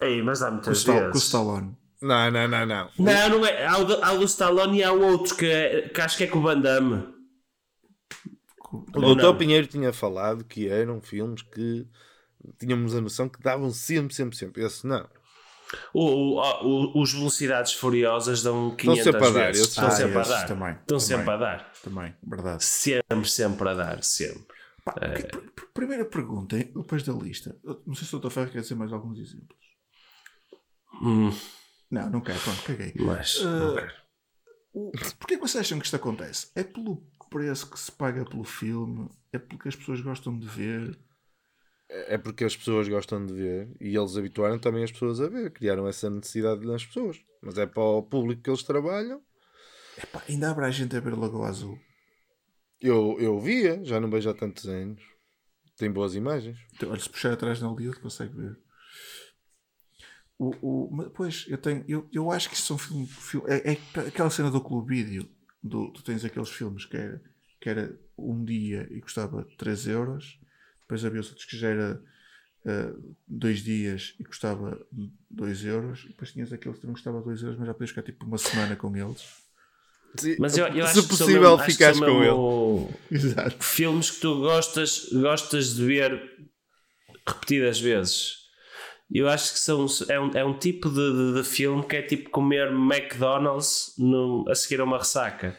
[0.00, 1.22] Ei, mas o, muitas Stal- com o vezes.
[1.24, 1.76] Stallone.
[2.02, 2.90] Não, não, não, não.
[2.98, 3.64] Não, não é.
[3.66, 6.24] Há o, do- há o Stallone e há o outro que, é- que acho que
[6.24, 7.06] é com o Van Damme.
[8.72, 9.36] O não?
[9.36, 11.86] Pinheiro tinha falado que eram filmes que
[12.58, 14.62] tínhamos a noção que davam sempre, sempre, sempre.
[14.64, 15.08] Esse não.
[15.94, 19.68] O, o- o- os Velocidades Furiosas dão 500 Estão sempre a dar, vezes.
[19.68, 20.46] Estão Ah, sempre a dar.
[20.46, 21.00] também, Estão também.
[21.00, 21.72] sempre a dar.
[21.82, 22.64] Também, verdade.
[22.64, 24.02] Sempre, sempre a dar.
[24.02, 24.46] Sempre.
[24.84, 27.56] Pá, pr- pr- primeira pergunta, hein, depois da lista.
[27.62, 28.30] Eu Não sei se o Dr.
[28.30, 29.58] Ferro quer dizer mais alguns exemplos.
[31.02, 31.30] Hum,
[31.90, 32.92] Não, não quero, pronto, caguei.
[32.96, 33.36] mas.
[33.36, 33.92] Uh, não quero.
[35.18, 36.50] Porquê que vocês acham que isto acontece?
[36.54, 40.98] É pelo, preço que se paga pelo filme é porque as pessoas gostam de ver.
[41.88, 45.50] É porque as pessoas gostam de ver e eles habituaram também as pessoas a ver,
[45.52, 47.20] criaram essa necessidade nas pessoas.
[47.42, 49.22] Mas é para o público que eles trabalham.
[49.96, 51.78] Epá, ainda haverá gente a ver Lagoa Azul.
[52.80, 55.02] Eu, eu via, já não vejo há tantos anos.
[55.76, 56.58] Tem boas imagens.
[56.74, 58.58] Então, olha, se puxar atrás na Lido consegue ver.
[60.38, 61.84] O, o, mas, pois, eu tenho.
[61.86, 65.28] Eu, eu acho que isso são filme, filme- é, é aquela cena do clube vídeo.
[65.62, 67.22] Do, tu tens aqueles filmes que era,
[67.60, 70.38] que era um dia e custava 3 euros.
[70.82, 72.02] Depois havia os outros que já era
[72.64, 72.92] eh,
[73.28, 74.80] dois dias e custava
[75.30, 76.04] 2 euros.
[76.04, 78.38] E depois tinhas aqueles que também custava 2 euros, mas já podias ficar tipo uma
[78.38, 79.22] semana com eles.
[80.40, 82.30] Mas eu, eu Se acho que são possível, mesmo- acho que ficares são com ele.
[82.30, 82.94] mesmo
[83.28, 83.64] Exato.
[83.64, 86.48] Filmes que tu gostas, gostas de ver
[87.26, 88.39] repetidas vezes.
[89.12, 92.02] Eu acho que são, é, um, é um tipo de, de- de filme que é
[92.02, 95.58] tipo comer McDonald's no- a seguir a uma ressaca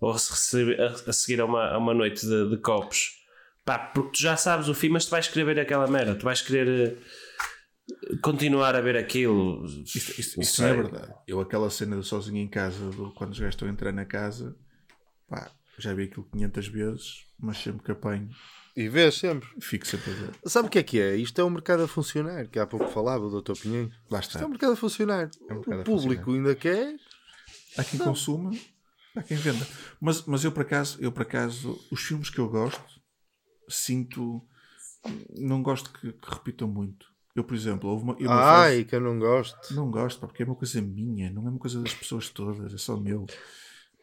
[0.00, 3.10] ou a, a- a seguir a uma, a uma noite de, de copos.
[3.64, 6.24] Pá, porque tu já sabes o fim, mas tu vais querer ver aquela merda, tu
[6.24, 6.96] vais querer
[7.88, 9.64] eh, continuar a ver aquilo.
[9.66, 11.14] Isto, isto, Não isto não é verdade.
[11.26, 14.04] Eu, aquela cena do sozinho em casa, do, quando os gajos estão a entrar na
[14.04, 14.54] casa,
[15.28, 18.28] pá, já vi aquilo 500 vezes, mas sempre que apanho,
[18.76, 19.48] E vês sempre.
[19.60, 20.30] fico sempre a ver.
[20.46, 21.16] Sabe o que é que é?
[21.16, 23.52] Isto é um mercado a funcionar, que há pouco falava o Dr.
[23.60, 23.90] Pinheiro.
[24.10, 24.40] Lá Isto está.
[24.42, 25.30] é um mercado a funcionar.
[25.48, 26.96] É um mercado o público ainda quer.
[27.78, 28.50] Há quem consuma,
[29.16, 29.66] há quem venda.
[30.00, 32.82] Mas, mas eu, por acaso, eu, por acaso, os filmes que eu gosto,
[33.68, 34.42] sinto.
[35.36, 37.06] Não gosto que, que repitam muito.
[37.36, 38.14] Eu, por exemplo, houve uma.
[38.14, 39.74] uma fase- Ai, que eu não gosto.
[39.74, 42.78] Não gosto, porque é uma coisa minha, não é uma coisa das pessoas todas, é
[42.78, 43.26] só meu.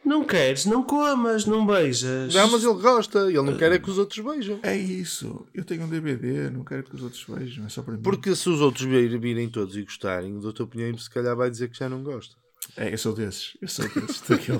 [0.03, 2.33] Não queres, não comas, não beijas.
[2.33, 3.19] Não, mas ele gosta.
[3.29, 4.59] Ele não quer é que os outros vejam.
[4.63, 5.45] É isso.
[5.53, 8.01] Eu tenho um DVD, não quero que os outros vejam, é só para mim.
[8.01, 10.65] Porque se os outros vir- virem todos e gostarem, o Dr.
[10.65, 12.35] Pinheiro se calhar vai dizer que já não gosta.
[12.75, 13.55] É, eu sou desses.
[13.61, 14.21] Eu sou desses.
[14.21, 14.59] daquele.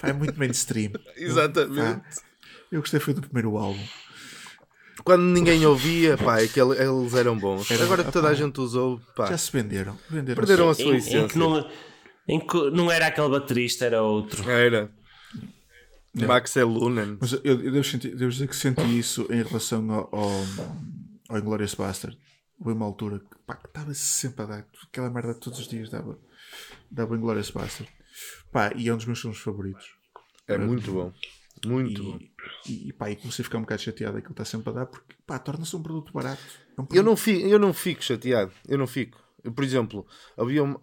[0.00, 0.92] Pá, é muito mainstream.
[1.16, 1.76] Exatamente.
[1.80, 2.02] Pá,
[2.72, 3.82] eu gostei foi do primeiro álbum.
[5.04, 7.70] Quando ninguém ouvia, pá, é que ele- eles eram bons.
[7.70, 9.96] Era- Agora que toda a gente usou, pá, Já se venderam.
[10.10, 11.28] venderam perderam a sua essência.
[12.34, 14.48] Em que não era aquele baterista, era outro.
[14.50, 14.90] Era.
[16.14, 17.18] Max é Lunan.
[17.20, 20.30] Mas eu, eu devo, sentir- devo dizer que senti isso em relação ao, ao,
[21.28, 22.18] ao Inglourious Bastard.
[22.58, 24.66] Houve uma altura que pá, estava sempre a dar.
[24.88, 26.18] Aquela merda todos os dias dava,
[26.90, 27.90] dava Inglourious Bastard.
[28.52, 29.86] Pá, e é um dos meus filmes favoritos.
[30.48, 31.12] É muito bom.
[31.64, 32.18] Muito bom.
[32.66, 34.72] E, e, pá, e comecei a ficar um bocado chateado que ele está sempre a
[34.72, 36.42] dar porque pá, torna-se um produto barato.
[36.76, 38.52] É um Eu produto- não, fico, eu não fico chateado.
[38.66, 39.16] Eu não fico.
[39.42, 40.76] Eu, por exemplo, havia um-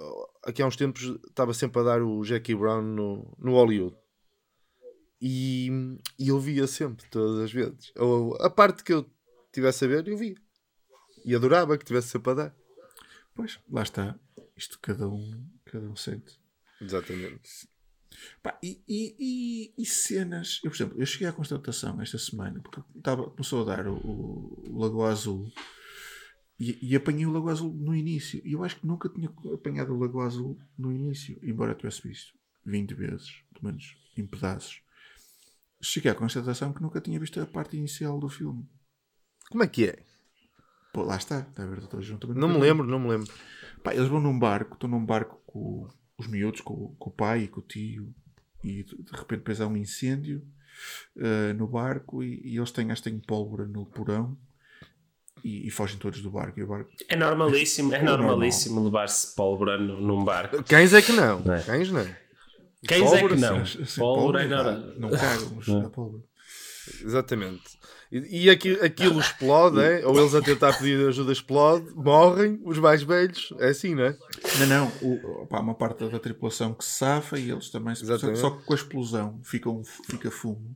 [0.44, 3.96] aqui há uns tempos estava sempre a dar o Jackie Brown no, no Hollywood.
[5.22, 5.70] E,
[6.20, 7.92] e eu via sempre, todas as vezes.
[7.96, 9.10] Ou, a parte que eu
[9.52, 10.36] tivesse a ver, eu via.
[11.26, 12.56] E adorava que tivesse sempre a dar.
[13.36, 14.20] Pois, lá está.
[14.56, 16.40] Isto cada um, cada um sente.
[16.82, 17.68] Exatamente.
[18.42, 20.60] Pá, e, e, e- e cenas.
[20.64, 23.96] Eu, por exemplo, eu cheguei à constatação esta semana, porque estava, começou a dar o,
[23.98, 25.52] o Lagoa Azul
[26.60, 28.42] e, e apanhei o Lagoa Azul no início.
[28.44, 32.34] E eu acho que nunca tinha apanhado o Lagoa Azul no início, embora tivesse visto
[32.66, 34.82] 20 vezes, pelo menos em pedaços.
[35.82, 38.68] Cheguei à constatação que nunca tinha visto a parte inicial do filme.
[39.50, 40.04] Como é que é?
[40.92, 43.32] Pô, lá está, está a ver, João também Não me lembro, não me lembro.
[43.84, 45.88] Pá, eles vão num barco, estão num barco com
[46.18, 48.14] os miúdos, com, com o pai e com o tio,
[48.64, 50.44] e de repente depois há um incêndio
[51.16, 54.38] eh, no barco e, e eles têm, acho que têm pólvora no porão
[55.48, 56.60] e, e fogem todos do barco.
[56.60, 58.28] E o barco É normalíssimo, é É normal.
[58.28, 60.64] normalíssimo levar-se pólvora num barco.
[60.64, 61.40] Cães é que não.
[61.40, 61.62] Não é?
[61.62, 62.06] Cães não.
[62.88, 63.66] Quem é que Pólvora, não?
[63.66, 64.80] Sim, sim, Pólvora é normal.
[64.98, 66.24] não cagam, mas dá pólvora.
[67.04, 67.78] Exatamente.
[68.12, 70.06] E, e aqui- aquilo explode, é?
[70.06, 74.18] ou eles a tentar pedir ajuda explode, morrem, os mais velhos, é assim, não é?
[74.60, 78.06] Não, não, o, pá, uma parte da tripulação que se safa e eles também se
[78.06, 78.40] só, Exatamente.
[78.40, 80.74] só que com a explosão fica, um, fica fumo.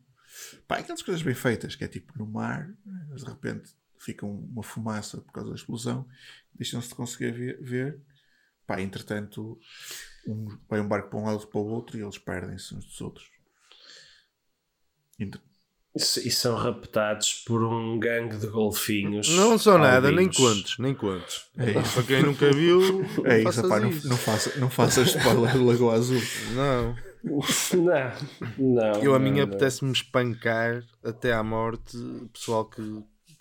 [0.67, 2.67] Pá, aquelas coisas bem feitas, que é tipo no mar,
[3.09, 3.69] mas de repente
[4.03, 6.07] fica um- uma fumaça por causa da explosão,
[6.53, 7.61] deixam-se de conseguir ver.
[7.61, 8.01] ver.
[8.67, 9.59] Pá, entretanto,
[10.27, 13.01] um, vai um barco para um lado para o outro e eles perdem-se uns dos
[13.01, 13.27] outros.
[15.19, 15.41] Entre-
[15.93, 19.27] E, são raptados por um gangue de golfinhos.
[19.29, 21.49] Não são nada, nem contes, nem contes.
[21.57, 21.93] É isso.
[21.95, 22.79] Para quem nunca viu,
[23.25, 24.07] É isso, faças pá, não, isso.
[24.07, 26.21] não, faça, não faças spoiler do Lagoa Azul.
[26.55, 26.95] Não.
[27.23, 28.11] Não,
[28.57, 29.03] não.
[29.03, 29.43] Eu a não, mim não.
[29.43, 32.81] apetece-me espancar até à morte o pessoal que,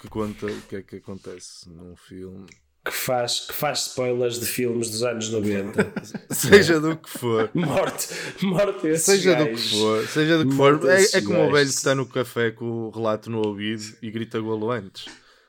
[0.01, 2.46] que conta o que é que acontece num filme.
[2.82, 5.92] Que faz, que faz spoilers de filmes dos anos 90.
[6.32, 7.51] Seja do que for.
[7.55, 8.09] morte,
[8.42, 10.90] morte esses Seja do que for, seja do que Morte for.
[10.90, 14.11] É, é como o velho que está no café com o relato no ouvido e
[14.11, 15.05] grita golo antes.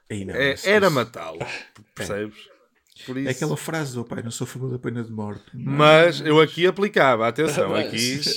[0.09, 1.39] Não, É, era matá-lo,
[1.95, 2.51] percebes?
[3.05, 3.29] Por isso.
[3.29, 5.45] É aquela frase do pai, não sou a favor da pena de morte.
[5.53, 8.19] Mas eu aqui aplicava, atenção, aqui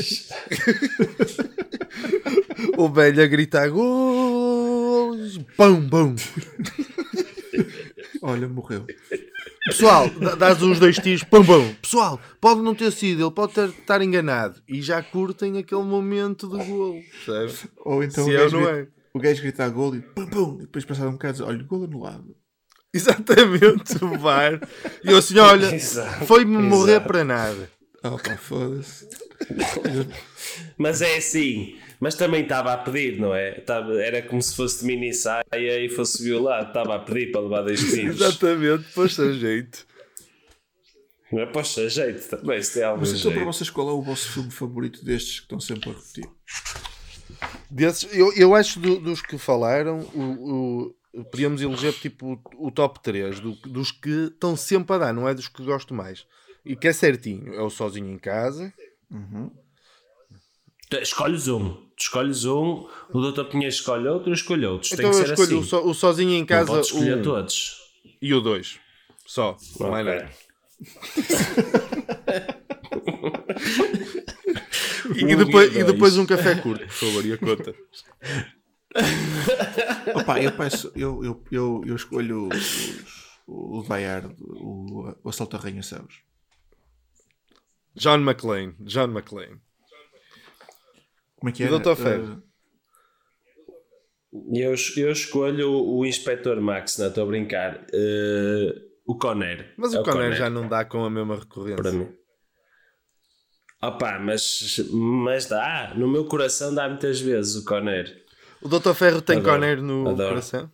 [2.78, 4.43] O velho a gritar gols.
[5.56, 6.14] Pão, pão.
[8.22, 8.86] Olha, morreu.
[9.66, 11.74] Pessoal, dá- dás uns dois tiros, pão, pão.
[11.80, 14.60] Pessoal, pode não ter sido, ele pode ter, estar enganado.
[14.68, 17.00] E já curtem aquele momento do golo.
[17.24, 17.52] Sabe?
[17.84, 18.88] Ou então Se o, é ou gajo não grita, é.
[19.14, 20.56] o gajo grita a gol e pum pum.
[20.58, 22.34] E depois passado um bocado diz, olha, gol anulado.
[22.92, 24.60] Exatamente, o VAR.
[25.04, 25.68] E eu assim, olha,
[26.26, 27.68] foi-me morrer para nada.
[28.04, 29.08] Oh pá, foda-se.
[30.78, 33.58] Mas é assim, mas também estava a pedir, não é?
[33.58, 37.40] Estava- era como se fosse de mini saia e fosse violado, estava a pedir para
[37.40, 38.20] levar dois tiros.
[38.20, 39.86] Exatamente, poxa jeito.
[41.32, 41.46] Não é?
[41.46, 44.50] Poxa, jeito também, se tem algum Mas então para vocês qual é o vosso filme
[44.50, 46.28] favorito destes que estão sempre a repetir?
[47.70, 52.70] Desses, eu, eu acho do- dos que falaram, o, o- podíamos eleger tipo o, o
[52.70, 56.24] top 3 do- dos que estão sempre a dar, não é dos que gosto mais.
[56.64, 58.72] E que é certinho, é o Sozinho em Casa,
[61.02, 64.92] Escolhes um, tu escolhes um, o doutor Pinheiro escolhe outro, eu escolho outros.
[64.92, 65.66] Então Tem eu que ser escolho assim.
[65.66, 67.80] o, so- o Sozinho em Não Casa podes escolher um todos.
[68.22, 68.78] e o 2.
[69.26, 70.14] Só, não é Ok.
[70.14, 70.30] nada.
[75.16, 76.18] E, e depois, Um e e depois dois.
[76.18, 77.74] um café curto, por favor, e a conta.
[80.14, 83.02] Opa, eu peço, eu, eu, eu, eu escolho os-
[83.46, 86.22] o Die Hard, o, o Assalto a Rainha Céus.
[87.96, 89.60] John McClane, John McClane.
[91.36, 91.68] Como é que é?
[91.68, 91.94] Dr.
[91.94, 92.42] Ferro?
[94.52, 97.86] E Eu, eu escolho o, o Inspector Max, não estou a brincar.
[97.92, 98.74] Eh,
[99.06, 99.72] o Conner.
[99.76, 101.76] Mas É o Conner já não dá com a mesma recorrência.
[101.82, 102.08] para mim.
[103.82, 105.92] Opa, mas, mas dá.
[105.94, 108.24] No meu coração dá muitas vezes o Conner.
[108.62, 108.94] O Dr.
[108.94, 110.28] Ferro tem Adoro, Conner no adoro.
[110.30, 110.72] coração?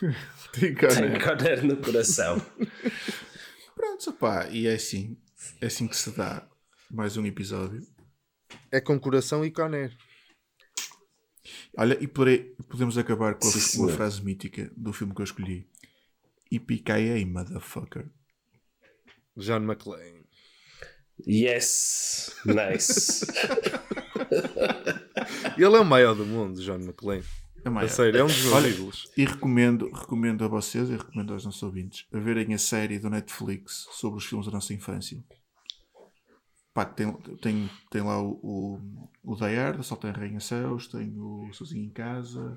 [0.52, 0.94] Tem cara.
[0.96, 2.40] Tem Conner no coração.
[3.76, 5.16] Pronto, opá, e é assim.
[5.60, 6.46] É assim que se dá
[6.90, 7.86] mais um episódio.
[8.70, 9.96] É com coração e Conner.
[11.76, 15.68] Olha, e porei- podemos acabar com a- frase mítica do filme que eu escolhi.
[16.50, 18.10] Ipikai motherfucker.
[19.36, 20.26] John McClane.
[21.26, 23.24] Yes, nice.
[25.56, 27.24] Ele é o maior do mundo, John McClane.
[27.64, 29.10] É A sério, é um dos meus Olha, ídolos.
[29.16, 33.10] E recomendo, recomendo a vocês e recomendo aos nossos ouvintes a verem a série do
[33.10, 35.22] Netflix sobre os filmes da nossa infância.
[36.72, 41.12] Pá, tem, tem, tem lá o, o, o Die Hard, Assalto em Rainha Céus, tem
[41.18, 42.56] o Sozinho em Casa,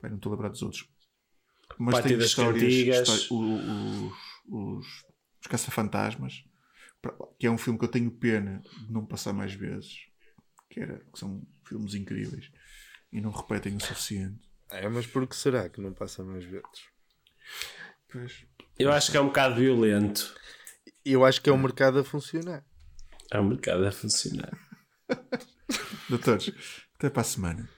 [0.00, 0.88] Pá, não estou a lembrar dos outros.
[1.78, 3.08] Mas Pátio tem histórias, Cantigas.
[3.08, 4.12] histó- o- o-
[4.78, 4.86] os,
[5.40, 6.44] os, Caça-Fantasmas,
[7.38, 9.98] que é um filme que eu tenho pena de não passar mais vezes,
[10.70, 12.50] que, era, que são filmes incríveis
[13.12, 14.48] e não repetem o suficiente.
[14.70, 16.88] É, mas por que será que não passa mais vezes?
[18.10, 18.44] Pois.
[18.78, 20.34] Eu acho que é um bocado violento.
[21.04, 22.64] Eu acho que é o mercado a funcionar.
[23.30, 24.52] É um bocado a funcionar.
[26.08, 26.52] Doutores,
[26.94, 27.68] até para a semana.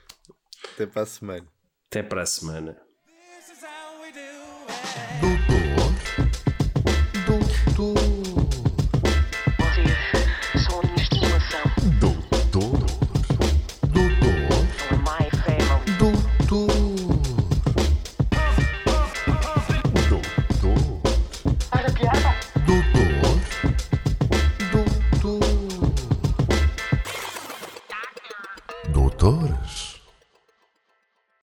[0.73, 1.47] Até para a semana.
[1.87, 2.81] Até para a semana.
[3.05, 4.19] This is how we do
[4.69, 5.71] it.
[5.71, 5.80] Doutor,